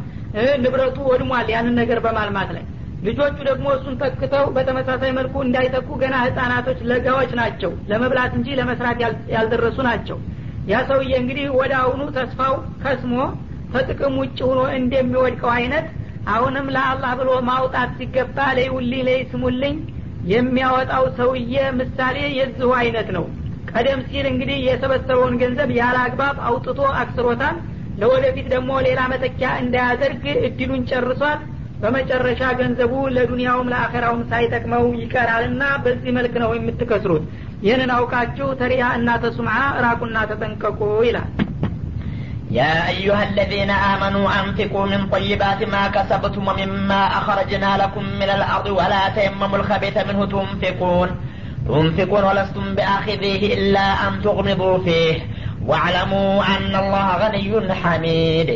ንብረቱ 0.62 0.98
ወድሟል 1.10 1.46
ያንን 1.54 1.74
ነገር 1.80 1.98
በማልማት 2.04 2.50
ላይ 2.56 2.64
ልጆቹ 3.06 3.36
ደግሞ 3.48 3.66
እሱን 3.76 3.94
ተክተው 4.00 4.44
በተመሳሳይ 4.56 5.12
መልኩ 5.18 5.34
እንዳይተኩ 5.44 5.88
ገና 6.02 6.14
ህጻናቶች 6.24 6.80
ለጋዎች 6.90 7.30
ናቸው 7.40 7.70
ለመብላት 7.90 8.32
እንጂ 8.38 8.48
ለመስራት 8.58 8.98
ያልደረሱ 9.34 9.78
ናቸው። 9.88 10.18
ያ 10.70 10.80
ሰውዬ 10.88 11.12
እንግዲህ 11.20 11.46
ወደ 11.60 11.72
አሁኑ 11.82 12.02
ተስፋው 12.16 12.54
ከስሞ 12.82 13.14
ከጥቅም 13.72 14.14
ውጭ 14.22 14.38
ሆኖ 14.48 14.60
እንደሚወድቀው 14.78 15.50
አይነት 15.56 15.86
አሁንም 16.32 16.66
ለአላህ 16.74 17.12
ብሎ 17.20 17.30
ማውጣት 17.48 17.90
ሲገባ 17.98 18.38
ለይውልኝ 18.58 19.02
ለይ 19.08 19.20
ስሙልኝ 19.30 19.76
የሚያወጣው 20.32 21.04
ሰውዬ 21.18 21.54
ምሳሌ 21.78 22.16
የዚሁ 22.38 22.70
አይነት 22.80 23.08
ነው። 23.16 23.24
ቀደም 23.70 24.00
ሲል 24.08 24.26
እንግዲህ 24.30 24.58
የሰበሰበውን 24.66 25.34
ገንዘብ 25.42 25.70
ያለ 25.78 25.96
አግባብ 26.06 26.36
አውጥቶ 26.48 26.80
አክስሮታል። 27.00 27.56
ለወደፊት 28.00 28.46
ደግሞ 28.52 28.70
ሌላ 28.86 29.00
መተኪያ 29.12 29.48
እንዳያደርግ 29.62 30.24
እድሉን 30.48 30.84
ጨርሷል 30.90 31.40
በመጨረሻ 31.81 32.41
ገንዘቡ 32.59 32.93
ለዱንያውም 33.15 33.71
ለአኸራውም 33.71 34.21
ሳይጠቅመው 34.31 34.85
ይቀራልና 35.01 35.63
በዚህ 35.85 36.13
መልክ 36.17 36.35
ነው 36.43 36.51
የምትከስሩት 36.57 37.25
ይህንን 37.65 37.91
አውቃችሁ 37.97 38.47
ተሪያ 38.61 38.85
እናተ 38.99 39.33
ሱምዓ 39.39 39.57
ራቁና 39.87 40.17
ተጠንቀቁ 40.31 40.79
ይላል 41.09 41.29
يا 42.51 42.75
أيها 42.89 43.23
الذين 43.29 43.69
آمنوا 43.69 44.25
أنفقوا 44.41 44.85
من 44.85 45.01
طيبات 45.09 45.59
ما 45.73 45.83
كسبتم 45.87 46.47
ومما 46.47 47.01
أخرجنا 47.19 47.77
لكم 47.77 48.03
من 48.21 48.29
الأرض 48.37 48.67
ولا 48.79 49.09
تيمموا 49.09 49.57
الخبيث 49.57 49.95
منه 50.09 50.25
تنفقون 50.25 51.09
تنفقون 51.67 52.23
ولستم 52.23 52.75
بآخذيه 52.75 53.41
إلا 53.57 53.85
أن 54.05 54.21
تغمضوا 54.21 54.77
فيه 54.77 55.15
واعلموا 55.65 56.43
أن 56.53 56.73
الله 56.83 57.07
غني 57.23 57.73
حميد 57.73 58.49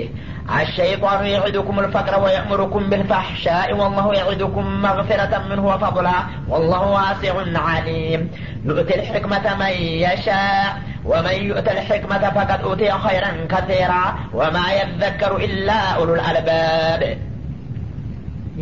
الشيطان 0.62 1.26
يعدكم 1.26 1.80
الفقر 1.80 2.24
ويأمركم 2.24 2.90
بالفحشاء 2.90 3.68
والله 3.74 4.14
يعدكم 4.14 4.82
مغفرة 4.82 5.34
منه 5.50 5.64
وفضلا 5.66 6.18
والله 6.48 6.82
واسع 6.92 7.34
عليم 7.70 8.22
نؤتي 8.66 8.96
الحكمة 9.00 9.46
من 9.62 9.74
يشاء 10.06 10.70
ومن 11.06 11.36
يؤت 11.50 11.68
الحكمة 11.72 12.24
فقد 12.30 12.60
أوتي 12.62 12.92
خيرا 13.06 13.32
كثيرا 13.50 14.04
وما 14.34 14.66
يذكر 14.80 15.32
إلا 15.38 15.80
أولو 15.98 16.14
الألباب 16.20 17.04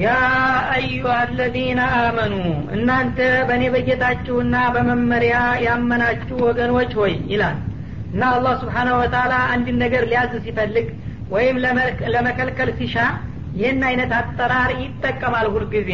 ያ 0.02 0.08
አዩሃ 0.74 1.13
አለዚነ 1.22 1.80
አመኑ 2.00 2.34
እናንተ 2.76 3.20
በእኔ 3.48 3.63
በጌታችሁና 3.76 4.56
በመመሪያ 4.76 5.36
ያመናችሁ 5.65 6.38
ወገኖች 6.48 6.91
ሆይ 7.00 7.13
ይላል 7.34 7.58
እና 8.13 8.22
አላህ 8.36 8.54
ስብሓናሁ 8.63 8.96
ወተላ 9.02 9.34
አንድን 9.54 9.78
ነገር 9.84 10.04
ሊያዝ 10.12 10.34
ሲፈልግ 10.46 10.88
ወይም 11.35 11.57
ለመከልከል 12.14 12.71
ሲሻ 12.79 12.97
ይህን 13.57 13.81
አይነት 13.88 14.12
አጠራር 14.18 14.71
ይጠቀማል 14.83 15.47
ሁልጊዜ። 15.55 15.90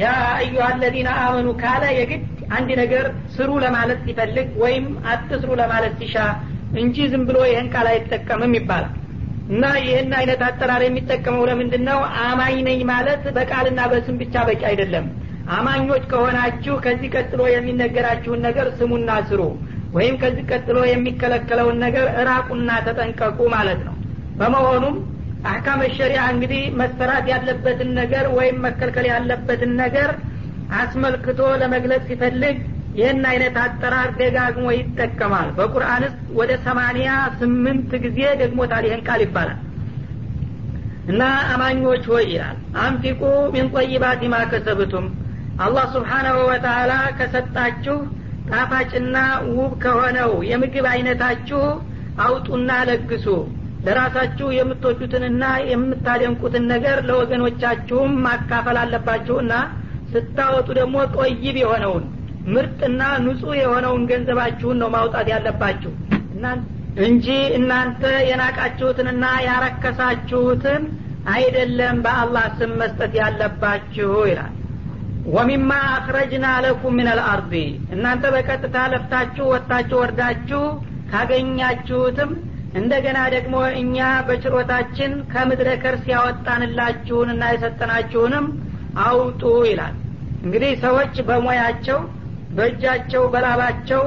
ያ 0.00 0.06
አዩሃ 0.34 0.64
አለዚነ 0.68 1.08
አመኑ 1.22 1.48
ካለ 1.62 1.84
የግድ 1.96 2.24
አንድ 2.56 2.70
ነገር 2.80 3.04
ስሩ 3.34 3.50
ለማለት 3.64 3.98
ሲፈልግ 4.06 4.48
ወይም 4.62 4.84
አትስሩ 5.12 5.50
ለማለት 5.60 5.94
ሲሻ 6.00 6.16
እንጂ 6.80 6.96
ዝም 7.12 7.22
ብሎ 7.28 7.38
ይህን 7.48 7.68
ቃል 7.74 7.86
አይጠቀምም 7.92 8.52
ይባላል። 8.58 8.94
እና 9.50 9.64
ይህን 9.84 10.12
አይነት 10.18 10.42
አጠራር 10.48 10.82
የሚጠቀመው 10.84 11.44
ለምንድን 11.50 11.82
ነው 11.88 12.00
አማኝ 12.24 12.56
ነኝ 12.68 12.80
ማለት 12.90 13.24
በቃልና 13.36 13.80
በስም 13.92 14.18
ብቻ 14.20 14.44
በቂ 14.48 14.62
አይደለም። 14.70 15.06
አማኞች 15.56 16.04
ከሆናችሁ 16.10 16.74
ከዚህ 16.84 17.10
ቀጥሎ 17.16 17.40
የሚነገራችሁን 17.52 18.44
ነገር 18.48 18.66
ስሙና 18.78 19.10
ስሩ። 19.28 19.40
ወይም 19.94 20.16
ከዚህ 20.22 20.44
ቀጥሎ 20.52 20.78
የሚከለከለውን 20.90 21.78
ነገር 21.84 22.06
እራቁና 22.20 22.70
ተጠንቀቁ 22.86 23.38
ማለት 23.56 23.80
ነው 23.86 23.94
በመሆኑም 24.40 24.96
አህካም 25.50 25.80
ሸሪያ 25.96 26.20
እንግዲህ 26.32 26.62
መሰራት 26.80 27.26
ያለበትን 27.32 27.90
ነገር 28.00 28.24
ወይም 28.38 28.56
መከልከል 28.66 29.06
ያለበትን 29.10 29.72
ነገር 29.82 30.10
አስመልክቶ 30.80 31.40
ለመግለጽ 31.60 32.02
ሲፈልግ 32.08 32.56
ይህን 32.98 33.24
አይነት 33.30 33.56
አጠራር 33.62 34.08
ደጋግሞ 34.20 34.66
ይጠቀማል። 34.74 35.48
በቁርአን 35.58 36.02
ውስጥ 36.06 36.20
ወደ 36.38 36.52
ሰማኒያ 36.66 37.10
ስምንት 37.40 37.90
ጊዜ 38.04 38.20
ደግሞታል 38.42 38.86
ይህን 38.88 39.02
ቃል 39.08 39.20
ይባላል። 39.26 39.58
እና 41.10 41.22
አማኞች 41.52 42.04
ሆይ 42.12 42.24
ይላል 42.32 42.56
አንፊቁ 42.82 43.20
ሚን 43.54 43.68
ጠይባት 43.76 44.22
ማ 44.32 44.40
ከሰብቱም 44.52 45.06
አላህ 45.64 45.86
ስብሓናሁ 45.94 46.36
ወተላ 46.50 46.92
ከሰጣችሁ 47.18 47.96
ጣፋጭና 48.50 49.16
ውብ 49.54 49.72
ከሆነው 49.82 50.30
የምግብ 50.50 50.86
አይነታችሁ 50.92 51.62
አውጡና 52.24 52.70
ለግሱ 52.88 53.26
ለራሳችሁ 53.84 54.48
የምትወዱትንና 54.54 55.42
የምታደንቁትን 55.70 56.64
ነገር 56.72 56.98
ለወገኖቻችሁም 57.08 58.12
ማካፈል 58.24 58.78
አለባችሁና 58.82 59.52
ስታወጡ 60.12 60.68
ደግሞ 60.78 60.96
ጦይብ 61.16 61.56
የሆነውን 61.60 62.04
ምርጥና 62.46 63.02
ንጹህ 63.24 63.54
የሆነውን 63.58 64.02
ገንዘባችሁን 64.10 64.78
ነው 64.82 64.88
ማውጣት 64.94 65.26
ያለባችሁ። 65.32 65.92
እንጂ 67.04 67.26
እናንተ 67.56 68.02
የናቃችሁትንና 68.28 69.24
ያረከሳችሁትን 69.46 70.82
አይደለም 71.34 71.96
በአላህ 72.04 72.46
ስም 72.58 72.72
መስጠት 72.80 73.12
ያለባችሁ 73.20 74.12
ይላል። 74.30 74.54
ወሚማ 75.30 75.70
አክረጅና 75.94 76.46
ለኩም 76.64 76.94
ምን 76.98 77.08
አልአርዲ 77.12 77.54
እናንተ 77.94 78.24
በቀጥታ 78.34 78.76
ለፍታችሁ 78.92 79.44
ወጥታችሁ 79.52 79.98
ወርዳችሁ 80.02 80.62
ካገኛችሁትም 81.12 82.30
እንደገና 82.74 83.18
ደግሞ 83.34 83.54
እኛ 83.78 83.96
በችሮታችን 84.26 85.12
ከምድረ 85.32 85.68
ከርስ 85.82 86.04
ያወጣንላችሁንና 86.12 87.44
የሰጠናችሁንም 87.52 88.46
አውጡ 89.04 89.42
ይላል። 89.70 89.94
እንግዲህ 90.44 90.72
ሰዎች 90.84 91.14
በሙያቸው 91.28 91.98
በእጃቸው 92.50 93.24
በላባቸው 93.32 94.02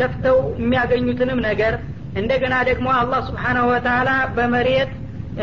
ለፍተው 0.00 0.38
የሚያገኙትንም 0.58 1.38
ነገር 1.46 1.74
እንደገና 2.14 2.54
ደግሞ 2.68 2.88
አላህ 2.98 3.20
ስብሓናሁ 3.28 3.64
ወተላ 3.70 4.10
በመሬት 4.36 4.90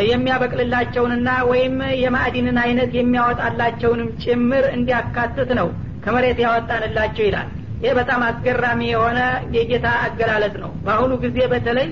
የሚያበቅልላቸውንና 0.09 1.29
ወይም 1.49 1.75
የማዕዲንን 2.01 2.57
አይነት 2.63 2.91
የሚያወጣላቸውንም 2.97 4.09
ጭምር 4.23 4.65
እንዲያካትት 4.75 5.49
ነው 5.59 5.69
ከመሬት 6.03 6.39
ያወጣንላቸው 6.45 7.25
ይላል። 7.29 7.47
ይህ 7.83 7.93
በጣም 7.99 8.21
አስገራሚ 8.27 8.81
የሆነ 8.89 9.19
የጌታ 9.55 9.87
አገላለጽ 10.05 10.55
ነው። 10.63 10.71
በአሁኑ 10.85 11.11
ጊዜ 11.25 11.37
በተለይ 11.51 11.87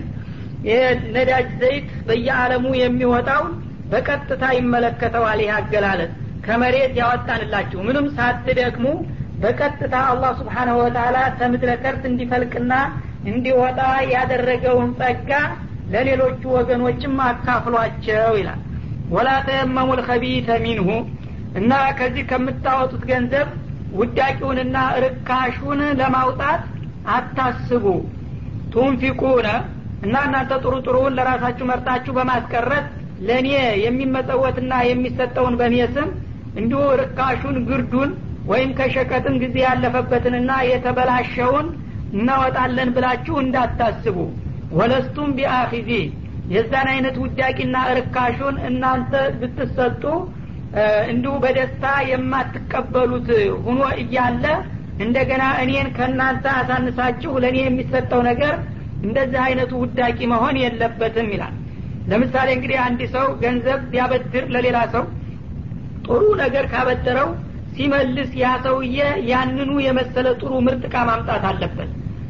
የነዳጅ 0.67 1.49
ዘይት 1.61 1.89
በየአለሙ 2.07 2.65
የሚወጣውን 2.79 3.51
በቀጥታ 3.91 4.43
ይመለከተዋል 4.57 5.39
ይህ 5.43 5.51
አገላለጽ። 5.57 6.13
ከመሬት 6.45 6.93
ያወጣንላችሁ 6.99 7.79
ምንም 7.87 8.05
ሳትደክሙ 8.17 8.85
በቀጥታ 9.41 9.95
አላህ 10.11 10.31
ስብሓናሁ 10.39 10.75
ወተላ 10.81 11.17
ከምድረ 11.39 11.71
ከርስ 11.81 12.03
እንዲፈልቅና 12.09 12.73
እንዲወጣ 13.29 13.79
ያደረገውን 14.13 14.89
ጸጋ 14.99 15.31
ለሌሎቹ 15.93 16.41
ወገኖችም 16.55 17.15
አካፍሏቸው 17.27 18.33
ይላል። 18.39 18.61
ወላ 19.09 19.29
ተየመሙ 19.47 19.89
ልከቢተ 19.99 20.49
ሚንሁ 20.63 20.89
እና 21.55 21.71
ከዚህ 21.99 22.23
ከምታወጡት 22.31 23.03
ገንዘብ 23.11 23.47
ውዳቂውንና 23.99 24.77
ርካሹን 25.03 25.81
ለማውጣት 25.99 26.63
አታስቡ። 27.13 27.85
ቱንፊቁነ 28.73 29.47
እና 30.07 30.15
እናንተ 30.27 30.53
ጥሩ 30.63 30.73
ጥሩውን 30.85 31.15
ለራሳችሁ 31.17 31.65
መርጣችሁ 31.71 32.13
በማስቀረት 32.17 32.85
ለእኔ 33.27 33.49
የሚመጸወትና 33.85 34.73
የሚሰጠውን 34.89 35.55
በእኔ 35.59 35.77
ስም 35.95 36.09
እንዲሁ 36.59 36.81
ርካሹን 37.01 37.57
ግርዱን 37.69 38.11
ወይም 38.51 38.69
ከሸቀጥም 38.77 39.35
ጊዜ 39.43 39.55
ያለፈበትንና 39.65 40.51
የተበላሸውን 40.69 41.67
እናወጣለን 42.13 42.89
ብላችሁ 42.95 43.35
እንዳታስቡ። 43.43 44.17
ወለስቱም 44.77 45.29
ቢአፊዚ 45.37 45.89
የዛን 46.53 46.87
አይነት 46.93 47.15
ውዳቂና 47.23 47.77
እርካሹን 47.93 48.55
እናንተ 48.69 49.11
ብትሰጡ 49.39 50.03
እንዲሁ 51.11 51.33
በደስታ 51.43 51.83
የማትቀበሉት 52.11 53.29
ሁኖ 53.65 53.81
እያለ 54.01 54.45
እንደገና 55.05 55.43
እኔን 55.63 55.87
ከእናንተ 55.97 56.45
አሳንሳችሁ 56.59 57.31
ለእኔ 57.43 57.57
የሚሰጠው 57.63 58.21
ነገር 58.29 58.55
እንደዚህ 59.03 59.39
አይነቱ 59.45 59.71
ውዳቂ 59.81 60.19
መሆን 60.31 60.55
የለበትም 60.61 61.29
ይላል። 61.33 61.55
ለምሳሌ 62.11 62.49
እንግዲህ 62.57 62.77
አንድ 62.85 63.01
ሰው 63.15 63.27
ገንዘብ 63.41 63.79
ቢያበድር 63.91 64.45
ለሌላ 64.53 64.77
ሰው 64.93 65.03
ጥሩ 66.07 66.21
ነገር 66.41 66.65
ካበደረው 66.73 67.29
ሲመልስ 67.75 68.29
ያ 68.41 68.49
ሰውዬ 68.65 68.99
ያንኑ 69.29 69.71
የመሰለ 69.85 70.27
ጥሩ 70.41 70.51
ምርጥ 70.67 70.83
እቃ 70.89 70.97
ማምጣት 71.09 71.43
አለበት። 71.49 71.89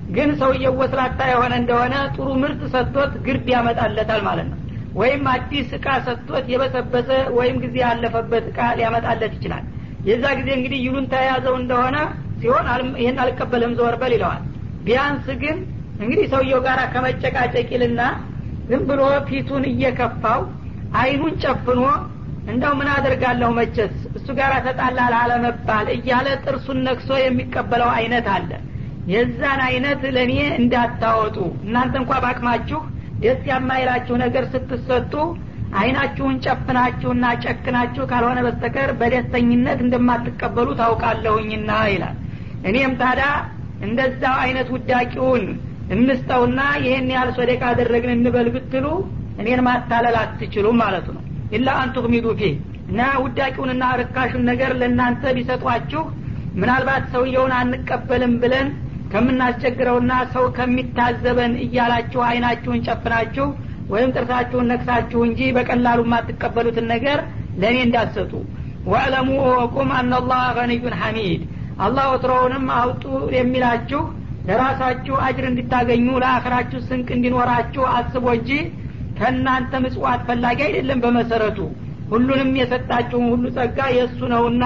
ግን 0.10 0.30
ሰውየው 0.40 0.74
ወስላታ 0.82 1.20
የሆነ 1.32 1.54
እንደሆነ 1.62 1.96
ጥሩ 2.16 2.28
ምርት 2.42 2.62
ሰጥቶት 2.74 3.14
ግርድ 3.26 3.48
ያመጣለታል 3.56 4.22
ማለት 4.28 4.48
ነው። 4.52 4.60
ወይም 5.00 5.24
አዲስ 5.32 5.70
እቃ 5.78 5.88
ሰጥቶት 6.06 6.46
የበሰበሰ 6.52 7.10
ወይም 7.38 7.58
ጊዜ 7.64 7.76
ያለፈበት 7.86 8.46
እቃ 8.52 8.60
ሊያመጣለት 8.78 9.34
ይችላል። 9.38 9.66
የዛ 10.08 10.26
ጊዜ 10.40 10.50
እንግዲህ 10.58 10.80
ይሉን 10.86 11.06
ተያዘው 11.14 11.56
እንደሆነ 11.62 11.98
ሲሆን 12.42 12.68
ይህን 13.02 13.18
አልቀበልም 13.24 13.74
ዘወር 13.80 13.96
በል 14.02 14.14
ይለዋል። 14.18 14.44
ቢያንስ 14.86 15.28
ግን 15.44 15.58
እንግዲህ 16.00 16.26
ሰውየው 16.34 16.60
ጋር 16.66 16.80
ከመጨቃጨቂልና 16.94 18.02
ዝም 18.70 18.84
ብሎ 18.90 19.02
ፊቱን 19.28 19.64
እየከፋው 19.72 20.42
አይኑን 21.00 21.34
ጨፍኖ 21.44 21.82
እንደው 22.52 22.74
ምን 22.80 22.90
አደርጋለሁ 22.96 23.50
መቸስ 23.58 23.96
እሱ 24.18 24.28
ጋር 24.38 24.52
ተጣላል 24.68 25.14
አለመባል 25.22 25.88
እያለ 25.96 26.28
ጥርሱን 26.44 26.78
ነክሶ 26.86 27.10
የሚቀበለው 27.22 27.90
አይነት 27.98 28.28
አለ። 28.36 28.52
የዛን 29.12 29.60
አይነት 29.66 30.02
ለእኔ 30.16 30.34
እንዳታወጡ። 30.60 31.38
እናንተ 31.66 31.94
እንኳ 32.02 32.14
ባቅማችሁ 32.24 32.80
ደስ 33.22 33.44
የማይላችሁ 33.50 34.16
ነገር 34.24 34.44
ስትሰጡ 34.54 35.14
አይናችሁን 35.80 36.36
ጨፍናችሁና 36.46 37.26
ጨክናችሁ 37.44 38.04
ካልሆነ 38.12 38.40
በስተቀር 38.46 38.92
በደስተኝነት 39.00 39.80
እንደማትቀበሉ 39.86 40.68
ታውቃለሁኝና 40.82 41.72
ይላል። 41.94 42.16
እኔም 42.70 42.94
ታዲያ 43.02 43.28
እንደዛው 43.88 44.36
አይነት 44.44 44.68
ውዳቂውን 44.76 45.44
እንስጠውና 45.96 46.62
ይህን 46.84 47.08
ያህል 47.14 47.30
ሶደቃ 47.38 47.62
አደረግን 47.72 48.12
እንበል 48.16 48.48
ብትሉ 48.56 48.86
እኔን 49.42 49.62
ማታለል 49.68 50.16
አትችሉም 50.22 50.78
ማለቱ 50.82 51.08
ነው። 51.18 51.24
ኢላ 51.56 51.68
አንቱቅሚዱ 51.82 52.28
ፊህ 52.40 52.56
እና 52.90 53.02
ውዳቂውንና 53.24 53.84
ርካሹን 54.02 54.44
ነገር 54.50 54.72
ለእናንተ 54.80 55.32
ቢሰጧችሁ 55.38 56.04
ምናልባት 56.60 57.04
ሰውየውን 57.14 57.54
አንቀበልም 57.58 58.34
ብለን 58.44 58.68
ከምናስቸግረውና 59.12 60.14
ሰው 60.34 60.46
ከሚታዘበን 60.58 61.54
እያላችሁ 61.66 62.22
አይናችሁን 62.28 62.84
ጨፍናችሁ 62.88 63.46
ወይም 63.90 64.10
ጥርሳችሁን 64.16 64.70
ነክሳችሁ 64.72 65.20
እንጂ 65.28 65.42
በቀላሉ 65.58 66.00
የማትቀበሉትን 66.06 66.88
ነገር 66.94 67.20
ለእኔ 67.62 67.78
እንዳትሰጡ። 67.86 68.32
ወዕለሙ 68.92 69.30
እወቁም 69.46 69.90
አናላህ 69.98 70.42
ገኒዩን 70.58 70.96
ሐሚድ። 71.02 71.42
አላህ 71.86 72.06
ወትሮውንም 72.12 72.66
አውጡ 72.78 73.04
የሚላችሁ 73.38 74.02
ለራሳችሁ 74.48 75.16
አጅር 75.26 75.46
እንድታገኙ 75.50 76.08
ለአኸራችሁ 76.24 76.80
ስንቅ 76.88 77.08
እንዲኖራችሁ 77.16 77.84
አስቦ 77.94 78.26
እንጂ 78.38 78.52
ከእናንተ 79.18 79.80
ምጽዋት 79.84 80.22
ፈላጊ 80.28 80.60
አይደለም 80.68 81.00
በመሰረቱ። 81.04 81.60
ሁሉንም 82.12 82.52
የሰጣችሁን 82.60 83.26
ሁሉ 83.32 83.46
ጸጋ 83.58 83.80
የእሱ 83.96 84.20
ነውና 84.34 84.66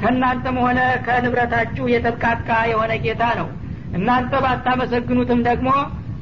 ከእናንተም 0.00 0.58
ሆነ 0.64 0.80
ከንብረታችሁ 1.06 1.84
የተብቃቃ 1.92 2.48
የሆነ 2.70 2.92
ጌታ 3.06 3.22
ነው። 3.40 3.48
እናንተ 3.96 4.32
ባታመሰግኑትም 4.44 5.40
ደግሞ 5.48 5.70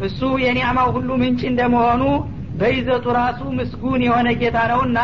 እሱ 0.07 0.21
የኒዕማው 0.45 0.89
ሁሉ 0.97 1.11
ምንጭ 1.23 1.43
እንደመሆኑ 1.51 2.03
በይዘቱ 2.61 3.07
ራሱ 3.19 3.41
ምስጉን 3.59 4.03
የሆነ 4.07 4.29
ጌታ 4.43 4.59
ነውና 4.73 4.99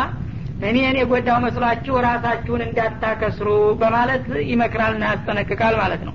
እኔን 0.69 0.97
የጎዳው 0.99 1.39
መስሏችሁ 1.45 1.95
ራሳችሁን 2.07 2.63
እንዳታከስሩ 2.67 3.49
በማለት 3.81 4.27
ይመክራልና 4.51 5.05
ያስጠነቅቃል 5.13 5.75
ማለት 5.83 6.03
ነው 6.09 6.15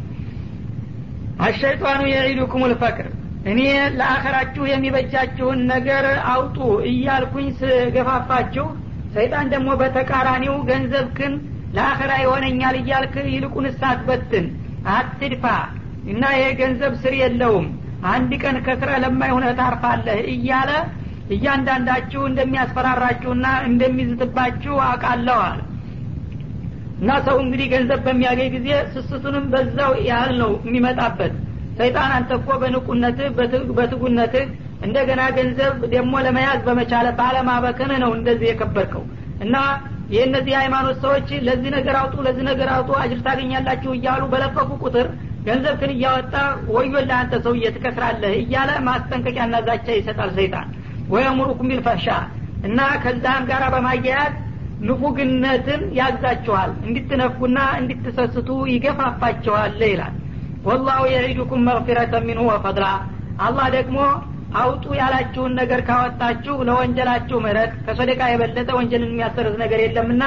አሸይጣኑ 1.46 2.02
የዒዱኩም 2.10 2.64
ልፈቅር። 2.72 3.08
እኔ 3.46 3.60
ለአኸራችሁ 3.98 4.64
የሚበጃችሁን 4.70 5.60
ነገር 5.72 6.06
አውጡ 6.32 6.58
እያልኩኝ 6.90 7.48
ስገፋፋችሁ 7.60 8.66
ሰይጣን 9.16 9.46
ደግሞ 9.54 9.70
በተቃራኒው 9.82 10.56
ገንዘብክን 10.70 11.34
ለአኸራ 11.76 12.12
ይሆነኛል 12.24 12.76
እያልክ 12.82 13.16
ይልቁን 13.34 13.66
ሳትበትን 13.80 14.46
አትድፋ። 14.94 15.46
እና 16.12 16.24
ይሄ 16.36 16.48
ገንዘብ 16.60 16.94
ስር 17.02 17.14
የለውም። 17.22 17.68
አንድ 18.12 18.32
ቀን 18.44 18.58
ከስረ 18.66 18.92
ለማይሆነ 19.04 19.46
ታርፋለህ 19.60 20.20
እያለ 20.34 20.72
እያንዳንዳችሁ 21.36 22.22
እንደሚያስፈራራችሁና 22.28 23.48
እንደሚዝትባችሁ 23.70 24.76
አለ 24.86 25.28
እና 27.00 27.12
ሰው 27.26 27.38
እንግዲህ 27.44 27.68
ገንዘብ 27.74 28.00
በሚያገኝ 28.06 28.50
ጊዜ 28.56 28.70
ስስቱንም 28.94 29.46
በዛው 29.52 29.92
ያህል 30.08 30.34
ነው 30.42 30.52
የሚመጣበት። 30.68 31.34
ሰይጣን 31.80 32.12
አንተ 32.16 32.32
እኮ 32.40 32.50
በንቁነትህ 32.62 33.28
በትጉነትህ 33.78 34.46
እንደገና 34.86 35.22
ገንዘብ 35.38 35.76
ደግሞ 35.94 36.14
ለመያዝ 36.26 36.60
በመቻለ 36.68 37.08
ባለማበከን 37.20 37.92
ነው 38.04 38.12
እንደዚህ 38.18 38.48
የከበርከው። 38.50 39.04
እና 39.46 39.56
የእነዚህ 40.10 40.54
ሃይማኖት 40.60 40.98
ሰዎች 41.04 41.30
ለዚህ 41.48 41.72
ነገር 41.78 41.96
አውጡ 42.02 42.16
ለዚህ 42.28 42.44
ነገር 42.50 42.70
አውጡ 42.76 42.90
አጅር 43.02 43.20
ታገኛላችሁ 43.26 43.92
እያሉ 43.98 44.24
በለፈፉ 44.34 44.70
ቁጥር 44.84 45.08
ገንዘብክን 45.48 45.92
እያወጣ 45.96 46.34
ወዮልህ 46.76 47.16
አንተ 47.20 47.34
ሰውዬ 47.46 47.66
ትከስራለህ 47.76 48.34
እያለ 48.42 48.72
ማስጠንቀቂያና 48.88 49.56
ዛቻ 49.68 49.88
ይሰጣል 50.00 50.32
ሰይጣን። 50.38 50.68
ወየሙሩኩም 51.10 51.70
ቢልፈሻ 51.72 52.08
እና 52.68 52.80
ከዛም 53.04 53.44
ጋር 53.50 53.64
በማያያዝ 53.74 54.34
ንፉግነትን 54.88 55.82
ያዛችኋል 56.00 56.72
እንድትነፉና 56.88 57.60
እንድትሰስቱ 57.80 58.50
ይገፋፋችኋል 58.74 59.78
ይላል። 59.88 60.16
ወላሁ 60.68 61.02
የዒዱኩም 61.12 61.64
መግፊረተ 61.68 62.14
ሚንሁ 62.28 62.44
ወፈድላ 62.52 62.86
አላህ 63.46 63.68
ደግሞ 63.76 63.98
አውጡ 64.60 64.86
ያላችሁን 65.00 65.56
ነገር 65.60 65.80
ካወጣችሁ 65.88 66.56
ለወንጀላችሁ 66.68 67.38
ምህረት 67.46 67.72
ከሶደቃ 67.86 68.22
የበለጠ 68.32 68.70
ወንጀልን 68.78 69.12
የሚያሰርዝ 69.14 69.56
ነገር 69.64 69.80
የለምና 69.84 70.24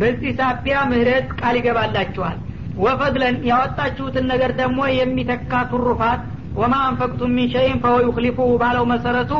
በዚህ 0.00 0.32
ሳቢያ 0.38 0.76
ምህረት 0.90 1.28
ቃል 1.40 1.56
ይገባላችኋል። 1.60 2.38
ወፈድለን 2.80 3.36
ያወጣችሁትን 3.50 4.26
ነገር 4.32 4.52
ደግሞ 4.60 4.80
የሚተካ 4.92 5.62
ቱሩፋት 5.72 6.20
ወማ 6.60 6.74
አንፈቅቱም 6.86 7.34
ሚን 7.38 7.48
ሸይን 7.54 7.80
ፈወ 7.82 7.98
ባለው 8.62 8.84
መሰረቱ 8.92 9.32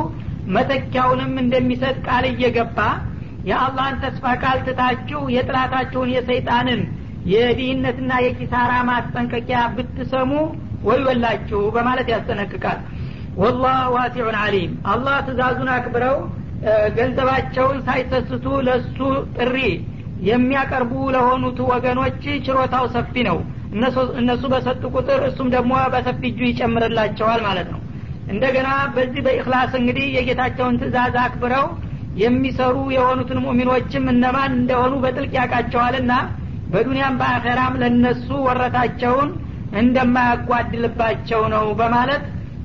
መተኪያውንም 0.56 1.32
እንደሚሰጥ 1.42 1.96
ቃል 2.06 2.24
እየገባ 2.30 2.78
የአላህን 3.48 3.96
ተስፋ 4.02 4.32
ቃል 4.42 4.58
ትታችሁ 4.66 5.20
የጥላታችሁን 5.34 6.10
የሰይጣንን 6.14 6.80
የድህነትና 7.32 8.12
የኪሳራ 8.24 8.72
ማስጠንቀቂያ 8.88 9.60
ብትሰሙ 9.74 10.30
ወዮላችሁ 10.88 11.60
በማለት 11.74 12.08
ያስጠነቅቃል። 12.12 12.78
ወላህ 13.40 13.80
ዋሲዑን 13.94 14.36
አሊም 14.42 14.72
አላህ 14.92 15.16
ትእዛዙን 15.26 15.70
አክብረው 15.74 16.16
ገንዘባቸውን 16.96 17.78
ሳይሰስቱ 17.86 18.46
ለሱ 18.66 18.98
ጥሪ 19.36 19.56
የሚያቀርቡ 20.28 20.92
ለሆኑት 21.14 21.58
ወገኖች 21.70 22.24
ችሮታው 22.46 22.86
ሰፊ 22.94 23.14
ነው። 23.28 23.38
እነሱ 24.20 24.44
በሰጡ 24.52 24.82
ቁጥር 24.94 25.20
እሱም 25.28 25.48
ደግሞ 25.54 25.72
በሰፊ 25.92 26.22
እጁ 26.30 26.40
ይጨምርላቸዋል 26.48 27.40
ማለት 27.46 27.68
ነው። 27.74 27.80
እንደገና 28.32 28.68
በዚህ 28.96 29.22
በኢክላስ 29.26 29.72
እንግዲህ 29.78 30.06
የጌታቸውን 30.16 30.78
ትእዛዝ 30.80 31.16
አክብረው 31.22 31.66
የሚሰሩ 32.16 32.76
የሆኑትን 32.94 33.38
ሙሚኖችም 33.44 34.04
እነማን 34.12 34.52
እንደሆኑ 34.56 34.92
በጥልቅ 35.02 35.32
ያውቃቸዋልና 35.38 36.12
በዱንያም 36.72 37.18
በአኸራም 37.20 37.74
ለነሱ 37.82 38.28
ወረታቸውን 38.46 39.30
እንደማያጓድልባቸው 39.80 41.42
ነው 41.54 41.64
በማለት 41.80 42.24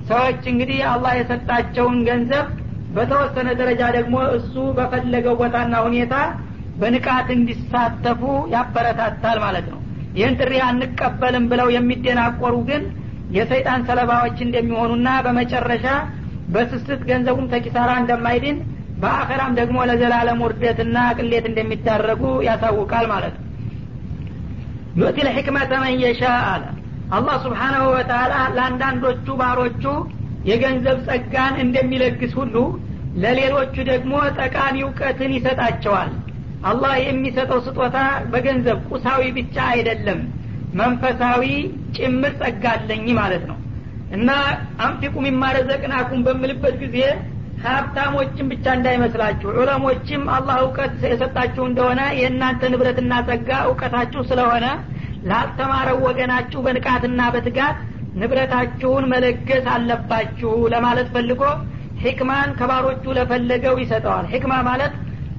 ሰዎች 0.09 0.41
እንግዲህ 0.51 0.79
አላህ 0.91 1.13
የሰጣቸውን 1.17 1.97
ገንዘብ 2.07 2.47
በተወሰነ 2.95 3.47
ደረጃ 3.59 3.81
ደግሞ 3.95 4.15
እሱ 4.35 4.53
በፈለገው 4.77 5.35
ቦታና 5.39 5.75
ሁኔታ 5.87 6.15
በንቃት 6.75 7.27
እንዲሳተፉ 7.35 8.21
ያበረታታል 8.53 9.37
ማለት 9.45 9.67
ነው። 9.73 9.79
ይህን 10.17 10.35
ጥሪ 10.39 10.53
አንቀበልም 10.67 11.45
ብለው 11.51 11.67
የሚደናቆሩ 11.75 12.55
ግን 12.69 12.83
የሰይጣን 13.29 13.81
ሰለባዎች 13.89 14.37
እንደሚሆኑና 14.45 15.09
በመጨረሻ 15.25 15.85
በስስት 16.47 17.01
ገንዘቡም 17.09 17.49
ተኪሳራ 17.53 17.91
እንደማይድን 18.01 18.57
በአኸራም 19.01 19.53
ደግሞ 19.59 19.77
ለዘላለም 19.89 20.39
ውርደትና 20.45 20.97
ቅሌት 21.17 21.45
እንደሚዳረጉ 21.49 22.23
ያሳውቃል 22.47 23.05
ማለት 23.13 23.35
ነው። 23.37 23.43
ዩእቲ 24.99 25.17
ልሕክመተ 25.27 25.71
መን 25.83 25.95
የሻ 26.03 26.21
አለ። 26.51 26.63
አላህ 27.15 27.35
ስብሓናሁ 27.45 27.83
ወተላ 27.95 28.33
ለአንዳንዶቹ 28.55 29.27
ባሮቹ 29.41 29.83
የገንዘብ 30.49 30.97
ጸጋን 31.07 31.53
እንደሚለግስ 31.63 32.33
ሁሉ 32.39 32.55
ለሌሎቹ 33.23 33.75
ደግሞ 33.91 34.13
ጠቃሚ 34.39 34.75
እውቀትን 34.85 35.31
ይሰጣቸዋል። 35.37 36.09
አላህ 36.69 36.93
የሚሰጠው 37.01 37.59
ስጦታ 37.65 37.97
በገንዘብ 38.31 38.79
ቁሳዊ 38.89 39.23
ብቻ 39.37 39.55
አይደለም 39.73 40.19
መንፈሳዊ 40.79 41.43
ጭምር 41.97 42.33
ጸጋ 42.39 42.65
አለኝ 42.75 43.05
ማለት 43.19 43.43
ነው። 43.51 43.57
እና 44.15 44.29
አንፊቁ 44.85 45.15
ሚማረዘቅናኩም 45.25 46.19
በምልበት 46.25 46.75
ጊዜ 46.83 46.97
ሀብታሞችን 47.57 48.49
ብቻ 48.51 48.65
እንዳይመስላችሁ 48.77 49.49
ዑለሞችም 49.55 50.23
አላህ 50.35 50.57
እውቀት 50.63 50.95
የሰጣችሁ 51.05 51.63
እንደሆነ 51.67 52.01
የእናንተ 52.19 52.69
ንብረትና 52.73 53.13
ጸጋ 53.27 53.49
እውቀታችሁ 53.67 54.21
ስለሆነ 54.29 54.65
ላልተማረው 55.29 55.97
ወገናችሁ 56.07 56.59
በንቃትና 56.65 57.21
በትጋት 57.35 57.77
ንብረታችሁን 58.19 59.05
መለገስ 59.13 59.65
አለባችሁ 59.71 60.51
ለማለት 60.73 61.07
ፈልጎ 61.15 61.41
ሕክማን 62.03 62.49
ከባሮቹ 62.59 63.03
ለፈለገው 63.17 63.75
ይሰጠዋል። 63.83 64.25
ሕክማ 64.33 64.53
ማለት 64.67 64.93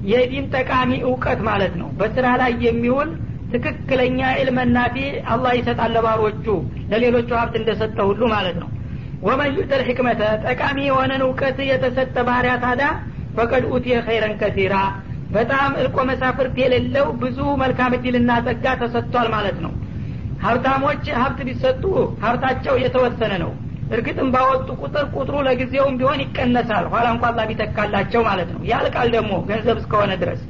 የዲን 0.09 0.45
ጠቃሚ 0.55 0.91
እውቀት 1.07 1.39
ማለት 1.47 1.73
ነው። 1.81 1.89
በስራ 1.99 2.27
ላይ 2.41 2.51
የሚውል 2.65 3.09
ትክክለኛ 3.53 4.19
ዕልመናፊ 4.41 4.95
አላህ 5.33 5.51
ይሰጣል 5.59 5.91
ለባሮቹ 5.95 6.45
ለሌሎቹ 6.91 7.29
ሀብት 7.39 7.55
እንደሰጠ 7.59 7.97
ሁሉ 8.09 8.21
ማለት 8.33 8.57
ነው 8.61 8.69
ወመን 9.25 9.51
ዩተል 9.57 9.81
ጠቃሚ 10.45 10.77
የሆነን 10.87 11.21
እውቀት 11.27 11.59
የተሰጠ 11.69 12.15
ባሪያ 12.27 12.53
ታዳ 12.63 12.81
ፈቀድ 13.37 13.63
ኡትየ 13.71 13.95
ኸይረን 14.05 14.33
ከሲራ። 14.39 14.75
በጣም 15.31 15.71
እልቆ 15.81 15.97
መሳፍርት 16.09 16.55
የሌለው 16.61 17.07
ብዙ 17.21 17.39
መልካም 17.61 17.95
እድልና 17.97 18.31
ጸጋ 18.45 18.65
ተሰጥቷል 18.81 19.27
ማለት 19.35 19.57
ነው። 19.65 19.73
ሀብታሞች 20.43 21.05
ሀብት 21.19 21.39
ቢሰጡ 21.47 21.83
ሀብታቸው 22.23 22.75
የተወሰነ 22.83 23.33
ነው። 23.43 23.51
እርግጥም 23.91 24.29
ባወጡ 24.33 24.69
ቁጥር 24.81 25.05
ቁጥሩ 25.15 25.35
ለጊዜውም 25.47 25.97
ቢሆን 25.99 26.21
ይቀነሳል። 26.23 26.85
ኋላ 26.93 27.07
እንኳ 27.15 27.25
አላ 27.29 27.41
ቢተካላቸው 27.49 28.21
ማለት 28.29 28.49
ነው። 28.55 28.61
ያልቃል 28.71 29.09
ደግሞ 29.15 29.33
ገንዘብ 29.49 29.77
እስከሆነ 29.81 30.13
ድረስ። 30.23 30.41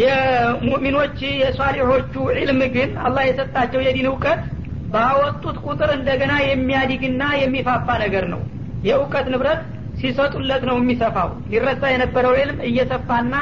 የሙእሚኖች 0.00 1.18
የሷሊሖቹ 1.40 2.14
ዒልም 2.34 2.60
ግን 2.74 2.90
አላህ 3.06 3.22
የሰጣቸው 3.28 3.80
የዲን 3.86 4.08
እውቀት 4.10 4.42
ባወጡት 4.92 5.56
ቁጥር 5.66 5.90
እንደገና 5.96 6.32
የሚያዲግና 6.44 7.22
የሚፋፋ 7.42 7.88
ነገር 8.04 8.24
ነው። 8.32 8.40
የእውቀት 8.86 9.26
ንብረት 9.32 9.60
ሲሰጡለት 10.00 10.62
ነው 10.68 10.76
የሚሰፋው። 10.80 11.30
ሊረሳ 11.52 11.82
የነበረው 11.92 12.34
ዒልም 12.38 12.58
እየሰፋና 12.68 13.34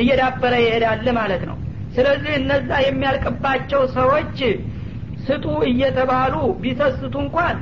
እየዳበረ 0.00 0.54
ይሄዳል 0.64 1.06
ማለት 1.18 1.42
ነው። 1.50 1.56
ስለዚህ 1.96 2.32
እነዛ 2.40 2.70
የሚያልቅባቸው 2.86 3.82
ሰዎች 3.96 4.36
ስጡ 5.26 5.44
እየተባሉ 5.70 6.34
ቢሰስቱ 6.62 7.14
እንኳን 7.24 7.56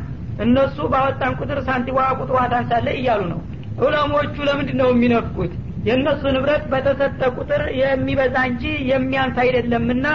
እነሱ 0.45 0.77
ባወጣን 0.93 1.37
ቁጥር 1.41 1.59
ሳንቲዋ 1.69 2.01
ቁጥሯ 2.19 2.39
ታንሳለ 2.53 2.89
እያሉ 2.99 3.23
ነው። 3.33 3.41
ዑለሞቹ 3.81 4.35
ለምንድን 4.49 4.79
ነው 4.81 4.89
የሚነፍቁት? 4.93 5.53
የእነሱ 5.87 6.23
ንብረት 6.35 6.65
በተሰጠ 6.73 7.21
ቁጥር 7.39 7.63
የሚበዛ 7.81 8.37
እንጂ 8.51 8.63
የሚያንስ 8.91 9.37
አይደለምና 9.43 10.07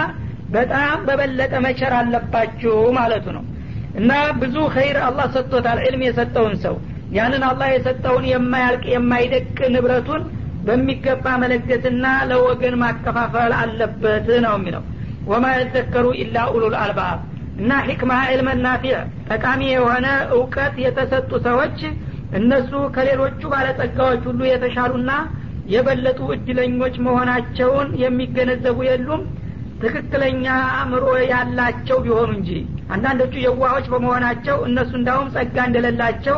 በጣም 0.52 0.98
በበለጠ 1.06 1.54
መቸር 1.64 1.92
አለባችሁ 1.98 2.74
ማለቱ 2.96 3.26
ነው። 3.36 3.44
እና 3.94 4.10
ብዙ 4.40 4.56
ኸይር 4.74 4.98
አላህ 5.06 5.26
ሰጥቶታል 5.34 5.78
ዕልም 5.86 6.02
የሰጠውን 6.06 6.54
ሰው። 6.64 6.76
ያንን 7.10 7.42
አላህ 7.48 7.68
የሰጠውን 7.72 8.24
የማያልቅ 8.30 8.84
የማይደቅ 8.92 9.44
ንብረቱን 9.74 10.22
በሚገባ 10.66 11.26
መለገስና 11.42 12.06
ለወገን 12.30 12.74
ማከፋፈል 12.82 13.52
አለበት 13.60 14.26
ነው 14.44 14.54
የሚለው። 14.58 14.84
ወማ 15.26 15.46
የዘከሩ 15.54 16.06
ኢላ 16.22 16.36
ኡሉል 16.54 16.74
አልባብ። 16.82 17.18
እና 17.56 17.72
ሕክማ 17.86 18.12
ዕልመ 18.30 18.50
ናፊዕ 18.62 18.94
ጠቃሚ 19.28 19.60
የሆነ 19.70 20.06
እውቀት 20.36 20.74
የተሰጡ 20.84 21.30
ሰዎች 21.46 21.78
እነሱ 22.32 22.72
ከሌሎቹ 22.94 23.40
ባለጸጋዎች 23.52 24.22
ሁሉ 24.28 24.40
የተሻሉና 24.48 25.10
የበለጡ 25.72 26.20
እድለኞች 26.36 26.94
መሆናቸውን 27.06 27.88
የሚገነዘቡ 28.02 28.78
የሉም 28.88 29.22
ትክክለኛ 29.81 30.45
አእምሮ 30.75 31.03
ያላቸው 31.31 31.97
ቢሆኑ 32.05 32.29
እንጂ 32.37 32.51
አንዳንዶቹ 32.93 33.33
የዋሆች 33.45 33.85
በመሆናቸው 33.93 34.57
እነሱ 34.69 34.91
እንዳውም 34.99 35.27
ጸጋ 35.35 35.57
እንደሌላቸው 35.69 36.37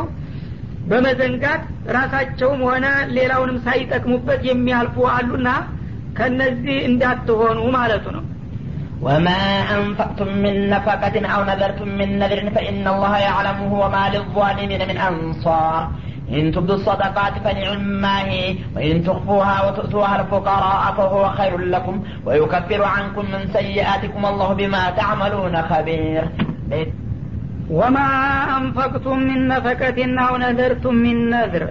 በመዘንጋት 0.90 1.62
ራሳቸውም 1.96 2.60
ሆነ 2.68 2.86
ሌላውንም 3.16 3.58
ሳይጠቅሙበት 3.66 4.42
የሚያልፉ 4.50 5.06
አሉና 5.16 5.48
ከነዚህ 6.18 6.78
እንዳትሆኑ 6.90 7.60
ማለቱ 7.78 8.06
ነው 8.18 8.24
وما 9.02 9.42
أنفقتم 9.78 10.28
من 10.44 10.54
نفقة 10.70 11.16
أو 11.34 11.40
نذرتم 11.44 11.88
من 12.00 12.08
نذر 12.20 12.40
فإن 12.56 12.84
الله 12.94 13.12
يعلمه 13.18 13.70
وما 13.82 14.04
للظالمين 14.14 14.82
من 14.90 14.98
أنصار 15.08 15.80
إن 16.30 16.52
تبدوا 16.52 16.74
الصدقات 16.74 17.34
فنعما 17.44 18.16
هي 18.24 18.56
وإن 18.76 19.04
تخفوها 19.04 19.56
وتؤتوها 19.64 20.20
الفقراء 20.20 20.82
فهو 20.96 21.22
خير 21.30 21.58
لكم 21.74 21.94
ويكفر 22.26 22.82
عنكم 22.84 23.24
من 23.24 23.42
سيئاتكم 23.52 24.22
الله 24.26 24.48
بما 24.52 24.90
تعملون 24.90 25.54
خبير 25.62 26.22
وما 27.70 28.08
أنفقتم 28.58 29.16
من 29.20 29.48
نفقة 29.48 29.98
أو 30.26 30.32
نذرتم 30.36 30.94
من 31.06 31.16
نذر 31.30 31.64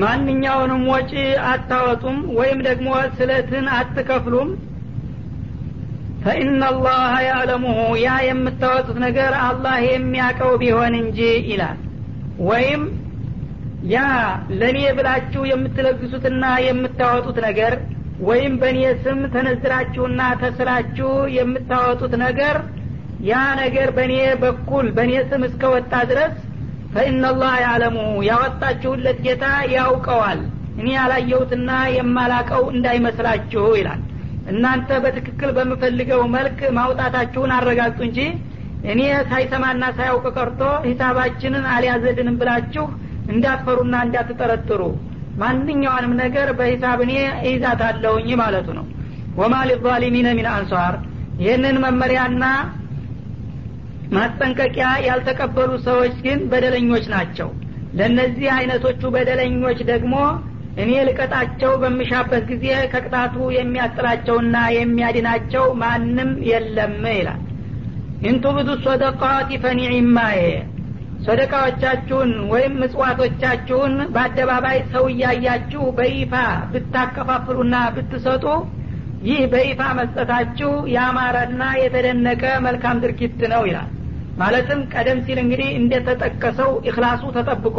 ማንኛውንም 0.00 0.82
ወጪ 0.92 1.12
አታወጡም 1.52 2.18
ወይም 2.38 2.58
ደግሞ 2.66 2.88
ስለትን 3.18 3.64
አትከፍሉም 3.76 4.50
ፈኢናላህ 6.24 7.12
ያዕለሙሁ 7.28 7.78
ያ 8.04 8.10
የምታወጡት 8.28 8.98
ነገር 9.06 9.32
አላህ 9.46 9.76
የሚያቀው 9.90 10.52
ቢሆን 10.62 10.94
እንጂ 11.02 11.20
ይላል 11.50 11.78
ወይም 12.50 12.82
ያ 13.87 13.97
ለእኔ 14.59 14.79
ብላችሁ 14.97 15.41
የምትለግሱትና 15.49 16.43
የምታወጡት 16.65 17.37
ነገር 17.47 17.73
ወይም 18.27 18.53
በእኔ 18.61 18.81
ስም 19.03 19.19
ተነዝራችሁና 19.33 20.21
ተስራችሁ 20.41 21.09
የምታወጡት 21.35 22.13
ነገር 22.23 22.57
ያ 23.29 23.33
ነገር 23.61 23.89
በእኔ 23.97 24.13
በኩል 24.43 24.87
በእኔ 24.97 25.13
ስም 25.29 25.43
እስከወጣ 25.49 25.93
ድረስ 26.11 26.35
ፈኢናላህ 26.93 27.53
ያዕለሙ 27.63 27.97
ያወጣችሁለት 28.29 29.17
ጌታ 29.25 29.45
ያውቀዋል። 29.75 30.41
እኔ 30.79 30.87
ያላየሁትና 30.95 31.69
የማላቀው 31.95 32.63
እንዳይመስላችሁ 32.75 33.65
ይላል። 33.79 34.01
እናንተ 34.51 34.89
በትክክል 35.03 35.49
በምፈልገው 35.57 36.21
መልክ 36.35 36.59
ማውጣታችሁን 36.77 37.53
አረጋግጡ 37.57 37.99
እንጂ 38.07 38.19
እኔ 38.91 39.01
ሳይሰማና 39.29 39.83
ሳያውቅ 39.97 40.25
ቀርቶ 40.37 40.61
ሂሳባችንን 40.87 41.65
አልያዘድንም 41.75 42.35
ብላችሁ 42.41 42.85
እንዳትፈሩና 43.31 43.95
እንዳትጠረጥሩ። 44.05 44.81
ማንኛውንም 45.41 46.13
ነገር 46.21 46.49
በሂሳብ 46.57 46.99
እኔ 47.05 47.13
እይዛታለሁኝ 47.43 48.29
ማለቱ 48.41 48.67
ነው። 48.77 48.85
وما 49.39 49.55
للظالمين 49.69 50.27
من 50.37 50.47
أنصار። 50.53 50.95
ይህንን 51.41 51.77
መመሪያና 51.85 52.43
ማስጠንቀቂያ 54.15 54.87
ያልተቀበሉ 55.07 55.71
ሰዎች 55.87 56.15
ግን 56.25 56.39
በደለኞች 56.51 57.05
ናቸው። 57.13 57.49
ለእነዚህ 57.97 58.47
አይነቶቹ 58.55 59.01
በደለኞች 59.15 59.79
ደግሞ 59.91 60.13
እኔ 60.83 60.91
ልቀጣቸው 61.07 61.71
በምሻበት 61.81 62.43
ጊዜ 62.49 62.63
ከቅጣቱ 62.93 63.35
የሚያስጥላቸውና 63.57 64.55
የሚያድናቸው 64.77 65.65
ማንም 65.81 66.31
የለም 66.49 66.95
ይላል። 67.13 67.41
إن 68.29 68.37
تبدوا 68.37 68.69
الصدقات 68.85 69.49
فنعما 69.63 70.14
هي 70.14 70.39
ሶደቃዎቻችሁን 71.25 72.31
ወይም 72.51 72.73
ምጽዋቶቻችሁን 72.81 73.93
በአደባባይ 74.15 74.79
ሰው 74.93 75.05
እያያችሁ 75.13 75.83
በይፋ 75.97 76.33
ብታከፋፍሉና 76.73 77.75
ብትሰጡ 77.95 78.45
ይህ 79.21 79.41
በይፋ 79.53 79.81
መስጠታችሁ 79.99 80.71
ያማረና 80.95 81.63
የተደነቀ 81.81 82.43
መልካም 82.65 82.97
ድርጊት 83.03 83.39
ነው 83.53 83.63
ይላል። 83.69 83.89
ማለትም 84.37 84.79
ቀደም 84.93 85.19
ሲል 85.25 85.39
እንግዲህ 85.43 85.69
እንደተጠቀሰው 85.79 86.71
እክላሱ 86.89 87.23
ተጠብቆ 87.37 87.77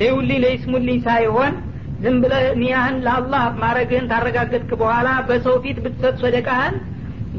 ለይውልኝ 0.00 0.40
ለይስሙልኝ 0.44 0.98
ሳይሆን 1.06 1.54
ዝም 2.02 2.16
ብለህ 2.22 2.44
ኒያህን 2.60 2.96
ለአላህ 3.06 3.44
ማረግህን 3.62 4.10
ታረጋገጥክ 4.12 4.70
በኋላ 4.82 5.08
በሰው 5.28 5.56
ፊት 5.64 5.78
ብትሰጥ 5.84 6.14
ሶደቃህን 6.22 6.76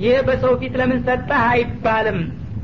ይህ 0.01 0.17
በሰው 0.27 0.53
ፊት 0.61 0.73
ለምን 0.81 0.99
ሰጠህ 1.07 1.43
አይባልም። 1.51 2.19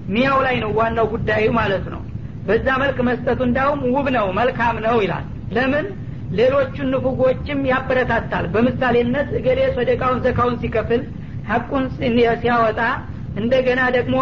ኒያው 0.09 0.39
ላይ 0.45 0.57
ነው 0.63 0.71
ዋናው 0.79 1.07
ጉዳዩ 1.13 1.45
ማለት 1.59 1.85
ነው 1.93 2.01
በዛ 2.45 2.67
መልክ 2.81 2.97
መስጠቱ 3.07 3.39
እንዳውም 3.47 3.81
ውብ 3.95 4.07
ነው 4.15 4.27
መልካም 4.39 4.75
ነው 4.85 4.97
ይላል። 5.03 5.25
ለምን? 5.55 5.85
ሌሎቹን 6.31 6.87
ንፉጎችም 6.93 7.59
ያበረታታል። 7.71 8.45
በምሳሌነት 8.53 9.27
እገሌ 9.39 9.59
ሶደቃውን 9.75 10.21
ዘካውን 10.25 10.55
ሲከፍል 10.61 11.01
ሀቁን 11.49 11.83
ሲያወጣ 12.41 12.79
እንደገና 13.39 13.81
ደግሞ 13.97 14.17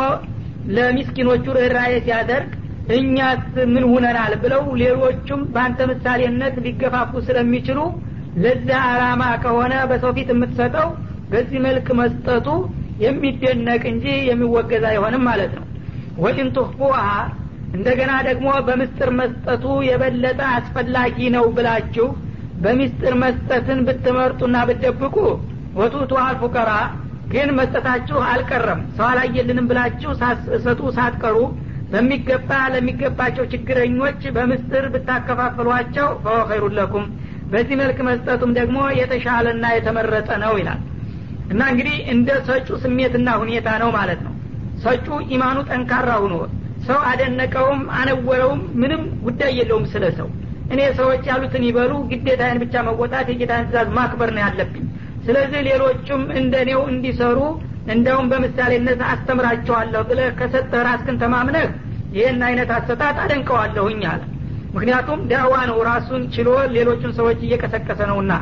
ለሚስኪኖቹ 0.76 1.46
ርኅራዬ 1.58 1.94
ሲያደርግ 2.06 2.52
እኛስ 2.94 3.44
ምን 3.74 3.84
ሁነናል 3.92 4.34
ብለው 4.44 4.64
ሌሎቹም 4.82 5.42
በአንተ 5.54 5.80
ምሳሌነት 5.92 6.56
ሊገፋፉ 6.66 7.22
ስለሚችሉ 7.28 7.80
ለዛ 8.44 8.70
አላማ 8.90 9.24
ከሆነ 9.44 9.74
በሰው 9.90 10.12
ፊት 10.18 10.30
የምትሰጠው 10.34 10.88
በዚህ 11.32 11.60
መልክ 11.68 11.88
መስጠቱ 12.00 12.48
የሚደነቅ 13.04 13.84
እንጂ 13.92 14.06
የሚወገዝ 14.30 14.84
አይሆንም 14.90 15.24
ማለት 15.30 15.54
ነው። 15.58 15.66
ወኢን 16.18 16.50
እንደገና 17.74 18.12
ደግሞ 18.28 18.50
በምስጥር 18.68 19.10
መስጠቱ 19.20 19.66
የበለጠ 19.88 20.42
አስፈላጊ 20.58 21.18
ነው 21.36 21.46
ብላችሁ 21.56 22.08
በሚስጥር 22.64 23.14
መስጠትን 23.24 23.80
ብትመርጡና 23.88 24.58
ብትደብቁ 24.70 25.16
ወቱቱ 25.76 26.14
አልፉቀራ 26.24 26.72
ግን 27.32 27.50
መስጠታችሁ 27.58 28.18
አልቀረም። 28.30 28.82
ሰው 28.96 29.06
አላየልንም 29.10 29.68
ብላችሁ 29.70 30.12
ሳሰጡ 30.22 30.82
ሳትቀሩ 30.98 31.38
በሚገባ 31.92 32.52
ለሚገባቸው 32.74 33.46
ችግረኞች 33.52 34.22
በምስጥር 34.36 34.86
ብታከፋፍሏቸው 34.94 36.08
ፈወኸይሩ 36.24 36.66
ለኩም። 36.78 37.06
በዚህ 37.52 37.76
መልክ 37.82 37.98
መስጠቱም 38.08 38.52
ደግሞ 38.60 38.78
የተሻለና 39.00 39.66
የተመረጠ 39.76 40.30
ነው 40.44 40.54
ይላል። 40.62 40.82
እና 41.52 41.62
እንግዲህ 41.72 41.96
እንደ 42.14 42.30
ሰጩ 42.48 42.70
ስሜትና 42.84 43.30
ሁኔታ 43.42 43.70
ነው 43.82 43.90
ማለት 43.98 44.22
ነው። 44.28 44.34
ሰጩ 44.84 45.08
ኢማኑ 45.34 45.58
ጠንካራ 45.70 46.12
ሁኖ 46.24 46.36
ሰው 46.88 47.00
አደነቀውም 47.10 47.82
አነወረውም 47.98 48.62
ምንም 48.82 49.04
ጉዳይ 49.26 49.52
የለውም 49.60 49.86
ስለ 49.94 50.06
ሰው። 50.18 50.28
እኔ 50.74 50.82
ሰዎች 51.00 51.24
ያሉትን 51.30 51.64
ይበሉ 51.68 51.92
ግዴታዬን 52.12 52.60
ብቻ 52.64 52.84
መወጣት 52.88 53.28
የጌታን 53.32 53.66
ትእዛዝ 53.66 53.90
ማክበር 53.98 54.30
ነው 54.36 54.42
ያለብኝ። 54.46 54.86
ስለዚህ 55.26 55.62
ሌሎቹም 55.70 56.24
እንደኔው 56.40 56.82
እንዲሰሩ 56.94 57.40
እንደውም 57.88 58.28
በምሳሌነት 58.32 59.02
አስተምራቸዋለሁ 59.12 60.02
ብለ 60.10 60.22
ከሰጠህ 60.40 60.82
ራስክን 60.88 61.18
ተማምነህ 61.24 61.68
ይህን 62.16 62.42
አይነት 62.48 62.70
አሰጣጥ 62.78 63.16
አደንቀዋለሁኝ 63.24 64.02
አለ። 64.12 64.22
ምክንያቱም 64.76 65.20
ዳዋ 65.32 65.54
ነው 65.70 65.78
ራሱን 65.90 66.22
ችሎ 66.36 66.50
ሌሎቹን 66.76 67.12
ሰዎች 67.20 67.40
እየቀሰቀሰ 67.48 68.00
ነውና። 68.12 68.34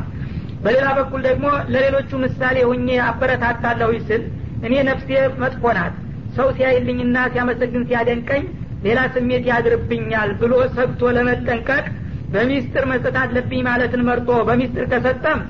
በሌላ 0.64 0.88
በኩል 0.98 1.20
ደግሞ 1.28 1.46
ለሌሎቹ 1.72 2.10
ምሳሌ 2.24 2.56
ሁኜ 2.70 2.88
አበረታታለሁ 3.06 3.90
ስል 4.08 4.22
እኔ 4.66 4.74
ነፍሴ 4.88 5.08
መጥፎ 5.42 5.64
ናት 5.78 5.94
ሰው 6.36 6.48
ሲያይልኝና 6.56 7.16
ሲያመሰግን 7.32 7.82
ሲያደንቀኝ 7.88 8.44
ሌላ 8.84 9.00
ስሜት 9.14 9.44
ያድርብኛል 9.50 10.30
ብሎ 10.40 10.54
ሰግቶ 10.76 11.10
ለመጠንቀቅ 11.16 11.84
በሚስጥር 12.32 12.84
መስጠት 12.90 13.16
አለብኝ 13.22 13.60
ማለትን 13.66 14.02
መርጦ 14.08 14.30
በሚስጥር 14.48 14.84
ከሰጠም 14.92 15.40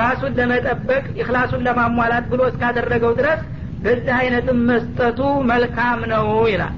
ራሱን 0.00 0.32
ለመጠበቅ 0.38 1.04
ኢክላሱን 1.22 1.62
ለማሟላት 1.66 2.24
ብሎ 2.32 2.40
እስካደረገው 2.50 3.12
ድረስ 3.18 3.40
በዚህ 3.84 4.14
አይነትም 4.18 4.58
መስጠቱ 4.70 5.18
መልካም 5.50 6.00
ነው 6.12 6.26
ይላል። 6.52 6.74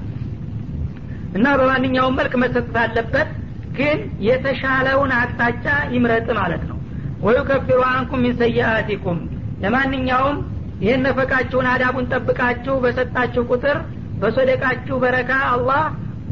እና 1.37 1.47
በማንኛውም 1.59 2.17
መልክ 2.19 2.33
መሰጠት 2.43 2.75
አለበት 2.83 3.29
ግን 3.77 3.97
የተሻለውን 4.27 5.11
አቅጣጫ 5.17 5.65
ይምረጥ 5.93 6.27
ማለት 6.39 6.63
ነው። 6.69 6.77
ወዩከፊሩ 7.25 7.79
አንኩም 7.91 8.21
ሚን 8.25 8.35
ሰይአቲኩም። 8.41 9.19
ለማንኛውም 9.63 10.37
ይህን 10.81 11.01
ነፈቃችሁን 11.05 11.67
አዳቡን 11.71 12.09
ጠብቃችሁ 12.13 12.75
በሰጣችሁ 12.83 13.43
ቁጥር 13.51 13.77
በሶደቃችሁ 14.21 14.95
በረካ 15.03 15.31
አላህ 15.53 15.81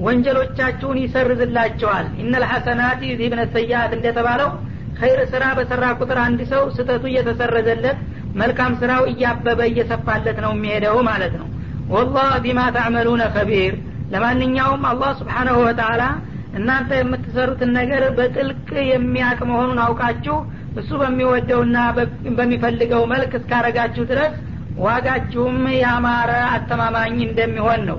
ወንጀሎቻችሁን 0.05 0.97
ይሰርዝላቸዋል። 1.03 2.07
ኢነልሐሰናት 2.21 3.01
ዚብነ 3.19 3.41
ሰያት 3.53 3.91
እንደተባለው 3.97 4.49
ኸይር 4.99 5.19
ስራ 5.31 5.43
በሰራ 5.57 5.85
ቁጥር 5.99 6.17
አንድ 6.25 6.41
ሰው 6.51 6.63
ስተቱ 6.75 7.03
እየተሰረዘለት 7.11 7.97
መልካም 8.35 8.73
ስራው 8.79 9.03
እያበበ 9.11 9.59
እየሰፋለት 9.71 10.37
ነው 10.45 10.51
የሚሄደው 10.55 10.97
ማለት 11.09 11.33
ነው። 11.41 11.47
ወላህ 11.89 12.29
ቢማ 12.45 12.59
ታዕመሉነ 12.75 13.23
ከቢር 13.35 13.73
ለማንኛውም 14.13 14.83
አላህ 14.91 15.11
ስብሓናሁ 15.19 15.57
ወተአላ 15.65 16.03
እናንተ 16.57 16.89
የምትሰሩትን 16.97 17.71
ነገር 17.77 18.03
በጥልቅ 18.17 18.59
የሚያቅ 18.91 19.39
መሆኑን 19.49 19.79
አውቃችሁ 19.85 20.35
እሱ 20.80 20.90
በሚወደውና 21.02 21.76
በሚፈልገው 22.38 23.02
መልክ 23.12 23.32
እስካረጋችሁ 23.40 24.04
ድረስ 24.12 24.34
ዋጋችሁም 24.84 25.56
ያማረ 25.82 26.32
አተማማኝ 26.56 27.16
እንደሚሆን 27.28 27.80
ነው 27.90 27.98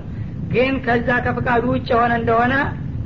ግን 0.53 0.75
ከዛ 0.85 1.09
ከፍቃዱ 1.25 1.63
ውጭ 1.73 1.87
የሆነ 1.93 2.13
እንደሆነ 2.21 2.53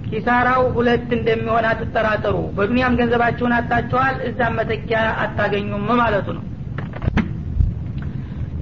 ኪሳራው 0.09 0.63
ሁለት 0.77 1.09
እንደሚሆን 1.17 1.65
አትጠራጠሩ 1.69 2.35
በዱንያም 2.57 2.97
ገንዘባችሁን 2.99 3.55
አጣችኋል 3.59 4.17
እዛም 4.29 4.55
መተኪያ 4.59 4.99
አታገኙም 5.25 5.87
ማለቱ 6.01 6.27
ነው 6.37 6.43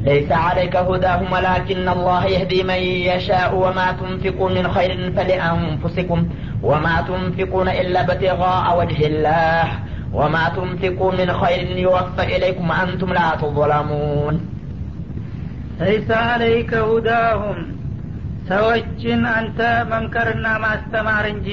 ليس 0.06 0.32
عليك 0.46 0.76
هداهم 0.90 1.28
ولكن 1.32 1.86
الله 1.90 2.26
يهدي 2.28 2.60
من 2.64 2.82
يشاء 3.10 3.56
وما 3.56 3.88
تنفقوا 3.94 4.50
من 4.50 4.66
خير 4.68 4.92
فلأنفسكم 5.16 6.20
وما 6.64 6.96
تنفقون 7.02 7.68
إلا 7.82 8.00
ابتغاء 8.02 8.66
وجه 8.80 9.00
الله 9.08 9.66
وما 10.14 10.46
تنفقوا 10.50 11.12
من 11.12 11.30
خير 11.34 11.60
يوفى 11.78 12.24
إليكم 12.36 12.66
وأنتم 12.70 13.10
لا 13.14 13.30
تظلمون 13.42 14.36
ليس 15.80 16.10
عليك 16.28 16.72
هداهم 16.90 17.60
ሰዎችን 18.50 19.22
አንተ 19.38 19.60
መምከርና 19.92 20.46
ማስተማር 20.64 21.26
እንጂ 21.34 21.50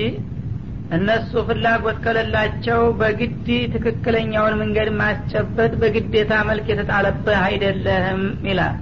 እነሱ 0.97 1.33
ፍላጎት 1.49 1.99
ከሌላቸው 2.05 2.81
በግድ 3.01 3.47
ትክክለኛውን 3.75 4.55
መንገድ 4.63 4.89
ማስጨበጥ 5.01 5.73
በግዴታ 5.83 6.33
መልክ 6.49 6.67
የተጣለብህ 6.73 7.39
አይደለህም 7.49 8.23
ይላል 8.49 8.77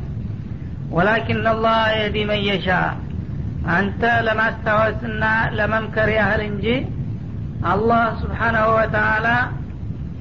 ወላኪን 0.96 1.42
አላህ 1.52 1.80
የህዲ 1.96 2.16
መየሻ 2.30 2.68
አንተ 3.76 4.02
ለማስታወስና 4.28 5.24
ለመምከር 5.58 6.10
ያህል 6.18 6.42
እንጂ 6.50 6.66
አላህ 7.72 8.04
ስብሓናሁ 8.22 8.66
ወተአላ 8.78 9.26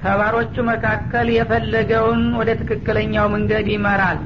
ተባሮቹ 0.05 0.55
መካከል 0.69 1.27
የፈለገውን 1.35 2.23
ወደ 2.39 2.51
ትክክለኛው 2.61 3.27
መንገድ 3.35 3.67
ይመራል። 3.73 4.21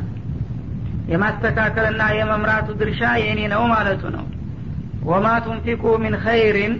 የማስተካከልና 1.12 2.02
የመምራቱ 2.16 2.68
ድርሻ 2.80 3.10
የኔ 3.22 3.40
ነው 3.52 3.62
ማለቱ 3.72 4.02
ነው። 4.16 4.24
ወማ 5.08 5.26
ቱንፊቁ 5.44 5.82
ሚን 6.02 6.14
ኸይሪን 6.24 6.74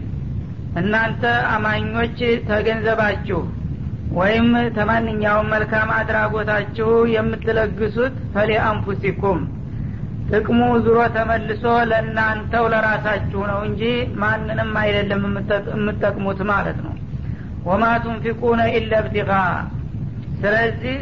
እናንተ 0.80 1.22
አማኞች 1.52 2.18
ተገንዘባችሁ 2.48 3.40
ወይም 4.16 4.48
ተማንኛውም 4.76 5.50
መልካም 5.54 5.88
አድራጎታችሁ 5.96 6.90
የምትለግሱት 7.14 8.16
ፈሊ 8.34 8.52
አንፉሲኩም 8.66 9.40
ጥቅሙ 10.30 10.60
ዙሮ 10.84 11.00
ተመልሶ 11.16 11.64
ለእናንተው 11.90 12.64
ለራሳችሁ 12.72 13.40
ነው 13.50 13.60
እንጂ 13.68 13.82
ማንንም 14.22 14.72
አይደለም 14.82 15.22
የምትጠቅሙት 15.26 16.40
ማለት 16.50 16.78
ነው 16.86 16.94
ወማ 17.66 17.84
ቱንፊቁነ 18.04 18.60
ኢለ 18.74 18.92
ብቲቃ 19.04 19.30
ስለዚህ 20.40 20.96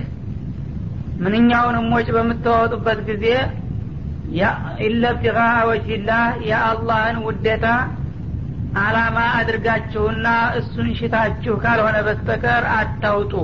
ምንኛውንም 1.22 1.86
ወጭ 1.94 2.08
በምታወጡበት 2.16 3.00
ጊዜ 3.08 3.26
ኢለ 4.86 5.02
ብቲቃ 5.16 5.38
ወጅላህ 5.70 6.22
የአላህን 6.48 7.18
ውደታ 7.26 7.66
አላማ 8.82 9.18
አድርጋችሁና 9.38 10.26
እሱን 10.58 10.88
ሽታችሁ 10.98 11.54
ካልሆነ 11.62 11.96
በስተቀር 12.06 12.64
አታውጡ። 12.76 13.34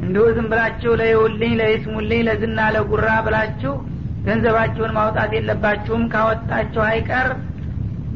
እንዲሁ 0.00 0.24
ዝም 0.36 0.46
ብላችሁ 0.52 0.92
ለይውልኝ 1.00 1.52
ለይስሙልኝ 1.60 2.20
ለዝና 2.28 2.60
ለጉራ 2.74 3.08
ብላችሁ 3.26 3.72
ገንዘባችሁን 4.26 4.92
ማውጣት 4.96 5.30
የለባችሁም 5.36 6.04
ካወጣችሁ 6.12 6.82
አይቀር 6.88 7.28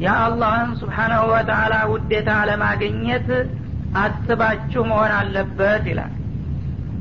የአላህን 0.03 0.71
ስብሓናሁ 0.79 1.23
ወተአላ 1.33 1.75
ውዴታ 1.91 2.29
ለማግኘት 2.49 3.27
አስባችሁ 3.99 4.81
መሆን 4.89 5.13
አለበት 5.17 5.85
ይላል። 5.91 6.13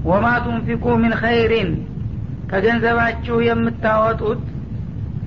ወማ 0.05 0.27
ቱንፊቁ 0.45 0.85
ምን 1.03 1.13
ኸይሪን 1.23 1.71
ከገንዘባችሁ 2.51 3.37
የምታወጡት 3.47 4.43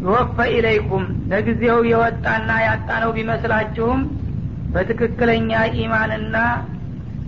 ይወፈ 0.01 0.38
ኢለይኩም 0.55 1.03
ለጊዜው 1.32 1.80
የወጣና 1.89 2.49
ያጣነው 2.66 3.11
ቢመስላችሁም 3.18 4.01
በትክክለኛ 4.74 5.51
ኢማንና 5.82 6.36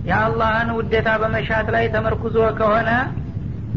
የአላህን 0.08 0.68
ውዴታ 0.76 1.08
በመሻት 1.22 1.68
ላይ 1.74 1.84
ተመርኩዞ 1.94 2.36
ከሆነ 2.58 2.90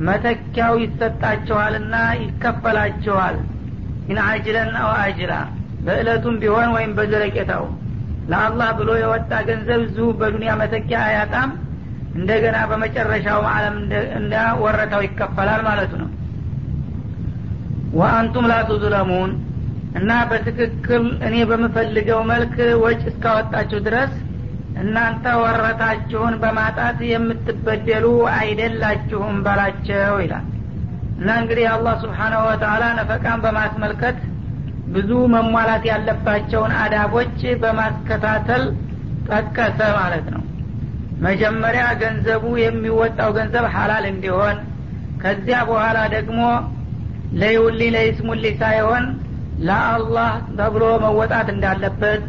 መተኪያው 0.08 0.74
ይሰጣችኋልና 0.84 1.96
ይከፈላችኋል። 2.22 3.38
ኢን 4.10 4.20
አጅለን 4.26 4.74
አው 4.82 4.92
አጅላ 5.00 5.34
በእለቱም 5.86 6.36
ቢሆን 6.42 6.70
ወይም 6.76 6.92
በዘለቄታው 6.98 7.66
ለአላህ 8.32 8.70
ብሎ 8.80 8.90
የወጣ 9.00 9.32
ገንዘብ 9.48 9.82
እዚሁ 9.86 10.08
በዱንያ 10.20 10.52
መተኪያ 10.62 10.98
አያጣም። 11.06 11.52
እንደገና 12.16 12.58
በመጨረሻው 12.70 13.42
ዓለም 13.52 13.76
እንደ 14.20 14.34
ወረታው 14.64 15.02
ይከፈላል 15.06 15.62
ማለቱ 15.68 15.92
ነው። 16.02 16.10
ወአንቱም 17.94 18.48
ላ 18.50 18.56
ቱዝለሙን 18.70 19.32
እና 20.00 20.12
በትክክል 20.30 21.04
እኔ 21.28 21.36
በምፈልገው 21.50 22.20
መልክ 22.32 22.56
ወጭ 22.84 23.02
እስካወጣችሁ 23.12 23.80
ድረስ 23.88 24.12
እናንተ 24.82 25.26
ወረታችሁን 25.42 26.34
በማጣት 26.44 27.00
የምትበደሉ 27.10 28.06
አይደላችሁም 28.36 29.38
በላቸው 29.46 30.16
ይላል። 30.24 30.46
እና 31.20 31.30
እንግዲህ 31.42 31.66
አላህ 31.72 31.96
ስብሓናሁ 32.04 32.42
ወተላ 32.50 32.84
ነፈቃን 33.00 33.42
በማስመልከት 33.46 34.20
ብዙ 34.94 35.10
መሟላት 35.34 35.84
ያለባቸውን 35.90 36.74
አዳቦች 36.82 37.40
በማስከታተል 37.64 38.64
ጠቀሰ 39.30 39.80
ማለት 40.00 40.28
ነው። 40.36 40.44
መጀመሪያ 41.26 41.86
ገንዘቡ 42.02 42.44
የሚወጣው 42.62 43.30
ገንዘብ 43.38 43.66
ሀላል 43.76 44.06
እንዲሆን 44.12 44.58
ከዚያ 45.24 45.58
በኋላ 45.70 46.00
ደግሞ 46.16 46.42
ለይውሊ 47.40 47.82
ለይስሙሊ 47.96 48.46
ሳይሆን 48.62 49.04
ለአላህ 49.68 50.30
ተብሎ 50.60 50.84
መወጣት 51.06 51.48
እንዳለበት 51.56 52.22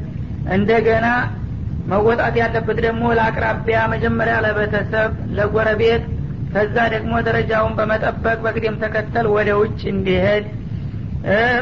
እንደገና 0.55 1.07
መወጣት 1.91 2.35
ያለበት 2.41 2.79
ደግሞ 2.87 3.05
ለአቅራቢያ 3.19 3.79
መጀመሪያ 3.93 4.35
ለቤተሰብ 4.45 5.13
ለጎረቤት 5.37 6.03
ከዛ 6.53 6.77
ደግሞ 6.95 7.13
ደረጃውን 7.27 7.75
በመጠበቅ 7.79 8.39
በቅደም 8.45 8.77
ተከተል 8.83 9.27
ወደ 9.37 9.51
ውጭ 9.61 9.81
እንዲሄድ 9.95 10.45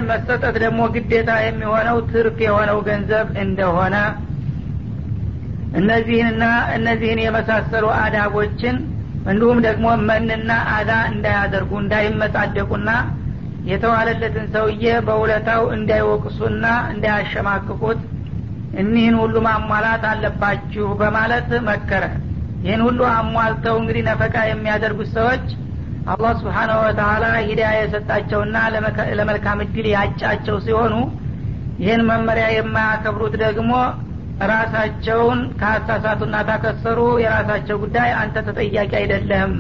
መሰጠት 0.09 0.57
ደግሞ 0.65 0.81
ግዴታ 0.95 1.31
የሚሆነው 1.45 1.97
ትርፍ 2.11 2.37
የሆነው 2.45 2.79
ገንዘብ 2.89 3.29
እንደሆነ። 3.43 3.97
እነዚህንና 5.79 6.45
እነዚህን 6.77 7.21
የመሳሰሉ 7.25 7.87
አዳቦችን 8.03 8.77
እንዲሁም 9.31 9.59
ደግሞ 9.67 9.87
መንና 10.11 10.51
አዳ 10.77 10.93
እንዳያደርጉ 11.11 11.71
እንዳይመጻደቁና 11.83 12.91
የተዋለለትን 13.71 14.47
ሰውዬ 14.55 14.85
በውለታው 15.07 15.63
እንዳይወቅሱና 15.77 16.65
እንዳያሸማቅቁት 16.93 18.01
እኒህን 18.81 19.17
ሁሉ 19.23 19.37
ማሟላት 19.47 20.05
አለባችሁ 20.11 20.87
በማለት 21.01 21.51
መከረ። 21.69 22.05
ይህን 22.65 22.83
ሁሉ 22.87 23.01
አሟልተው 23.13 23.77
እንግዲህ 23.81 24.03
ነፈቃ 24.09 24.37
የሚያደርጉት 24.49 25.11
ሰዎች 25.19 25.45
አላህ 26.09 26.33
ስብሓናሁ 26.41 26.77
ወተላ 26.85 27.25
ሂዳያ 27.49 27.71
የሰጣቸውና 27.79 28.57
ለመልካም 29.19 29.59
እድል 29.65 29.87
ያጫቸው 29.95 30.57
ሲሆኑ 30.67 30.95
ይህን 31.83 32.03
መመሪያ 32.11 32.47
የማያከብሩት 32.53 33.35
ደግሞ 33.43 33.73
ራሳቸውን 34.51 35.41
ካሳሳቱና 35.61 36.37
ታከሰሩ 36.49 36.99
የራሳቸው 37.23 37.77
ጉዳይ 37.85 38.11
አንተ 38.21 38.37
ተጠያቂ 38.49 38.93
አይደለህም 39.01 39.53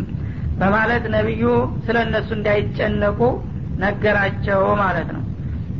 በማለት 0.60 1.04
ነቢዩ 1.16 1.44
ስለ 1.86 1.96
እነሱ 2.06 2.28
እንዳይጨነቁ 2.36 3.20
ነገራቸው 3.82 4.62
ማለት 4.82 5.10
ነው። 5.16 5.24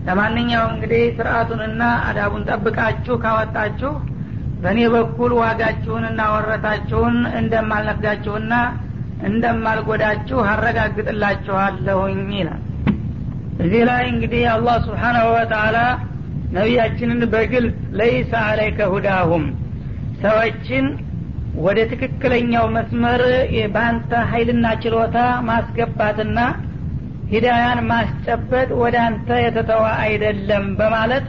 ለማንኛውም 0.09 0.73
እንግዲህ 0.75 1.03
ስርአቱንና 1.17 1.81
አዳቡን 2.09 2.45
ጠብቃችሁ 2.51 3.15
ካወጣችሁ 3.25 3.93
በእኔ 4.63 4.81
በኩል 4.95 5.33
ዋጋችሁንና 5.41 6.21
ወረታችሁን 6.35 7.17
እንደማልነፍጋችሁና 7.41 8.53
እንደማልጎዳችሁ 9.29 10.39
አረጋግጥላችኋለሁኝ 10.51 12.21
ይላል። 12.39 12.63
እዚህ 13.63 13.83
ላይ 13.89 14.05
እንግዲህ 14.13 14.43
አላህ 14.53 14.77
ስብሓናሁ 14.85 15.27
ወተላ 15.37 15.79
ነቢያችንን 16.53 17.23
በግልጽ 17.33 17.79
ለይሰ 17.99 18.33
አለይከ 18.45 18.81
ሁዳሁም 18.93 19.45
ሰዎችን 20.23 20.87
ወደ 21.65 21.79
ትክክለኛው 21.93 22.67
መስመር 22.77 23.23
በአንተ 23.75 24.11
ሀይልና 24.31 24.67
ችሎታ 24.83 25.17
ማስገባትና 25.49 26.39
ሂዳያን 27.33 27.81
ማስጨበጥ 27.91 28.69
ወደ 28.83 28.97
አንተ 29.07 29.29
የተተዋ 29.45 29.85
አይደለም 30.05 30.67
በማለት 30.79 31.27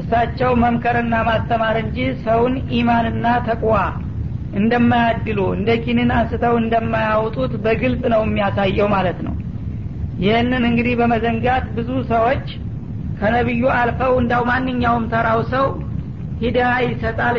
እሳቸው 0.00 0.50
መምከርና 0.64 1.14
ማስተማር 1.28 1.76
እንጂ 1.82 1.98
ሰውን 2.24 2.54
ኢማንና 2.78 3.26
ተቅዋ 3.46 3.76
እንደማያድሉ 4.54 5.38
እንደ 5.56 5.70
ኪንን 5.84 6.10
አንስተው 6.16 6.54
እንደማያወጡት 6.60 7.52
በግልጽ 7.64 8.02
ነው 8.12 8.20
የሚያሳየው 8.24 8.88
ማለት 8.94 9.18
ነው። 9.26 9.34
ይህንን 10.18 10.64
እንግዲህ 10.68 10.94
በመዘንጋት 11.00 11.64
ብዙ 11.76 11.90
ሰዎች 12.12 12.44
ከነቢዩ 13.18 13.64
አልፈው 13.78 14.12
እንዳው 14.20 14.42
ማንኛውም 14.50 15.04
ተራው 15.12 15.40
ሰው 15.52 15.66
ሂዳ 16.40 16.58
ይሰጣል 16.84 17.32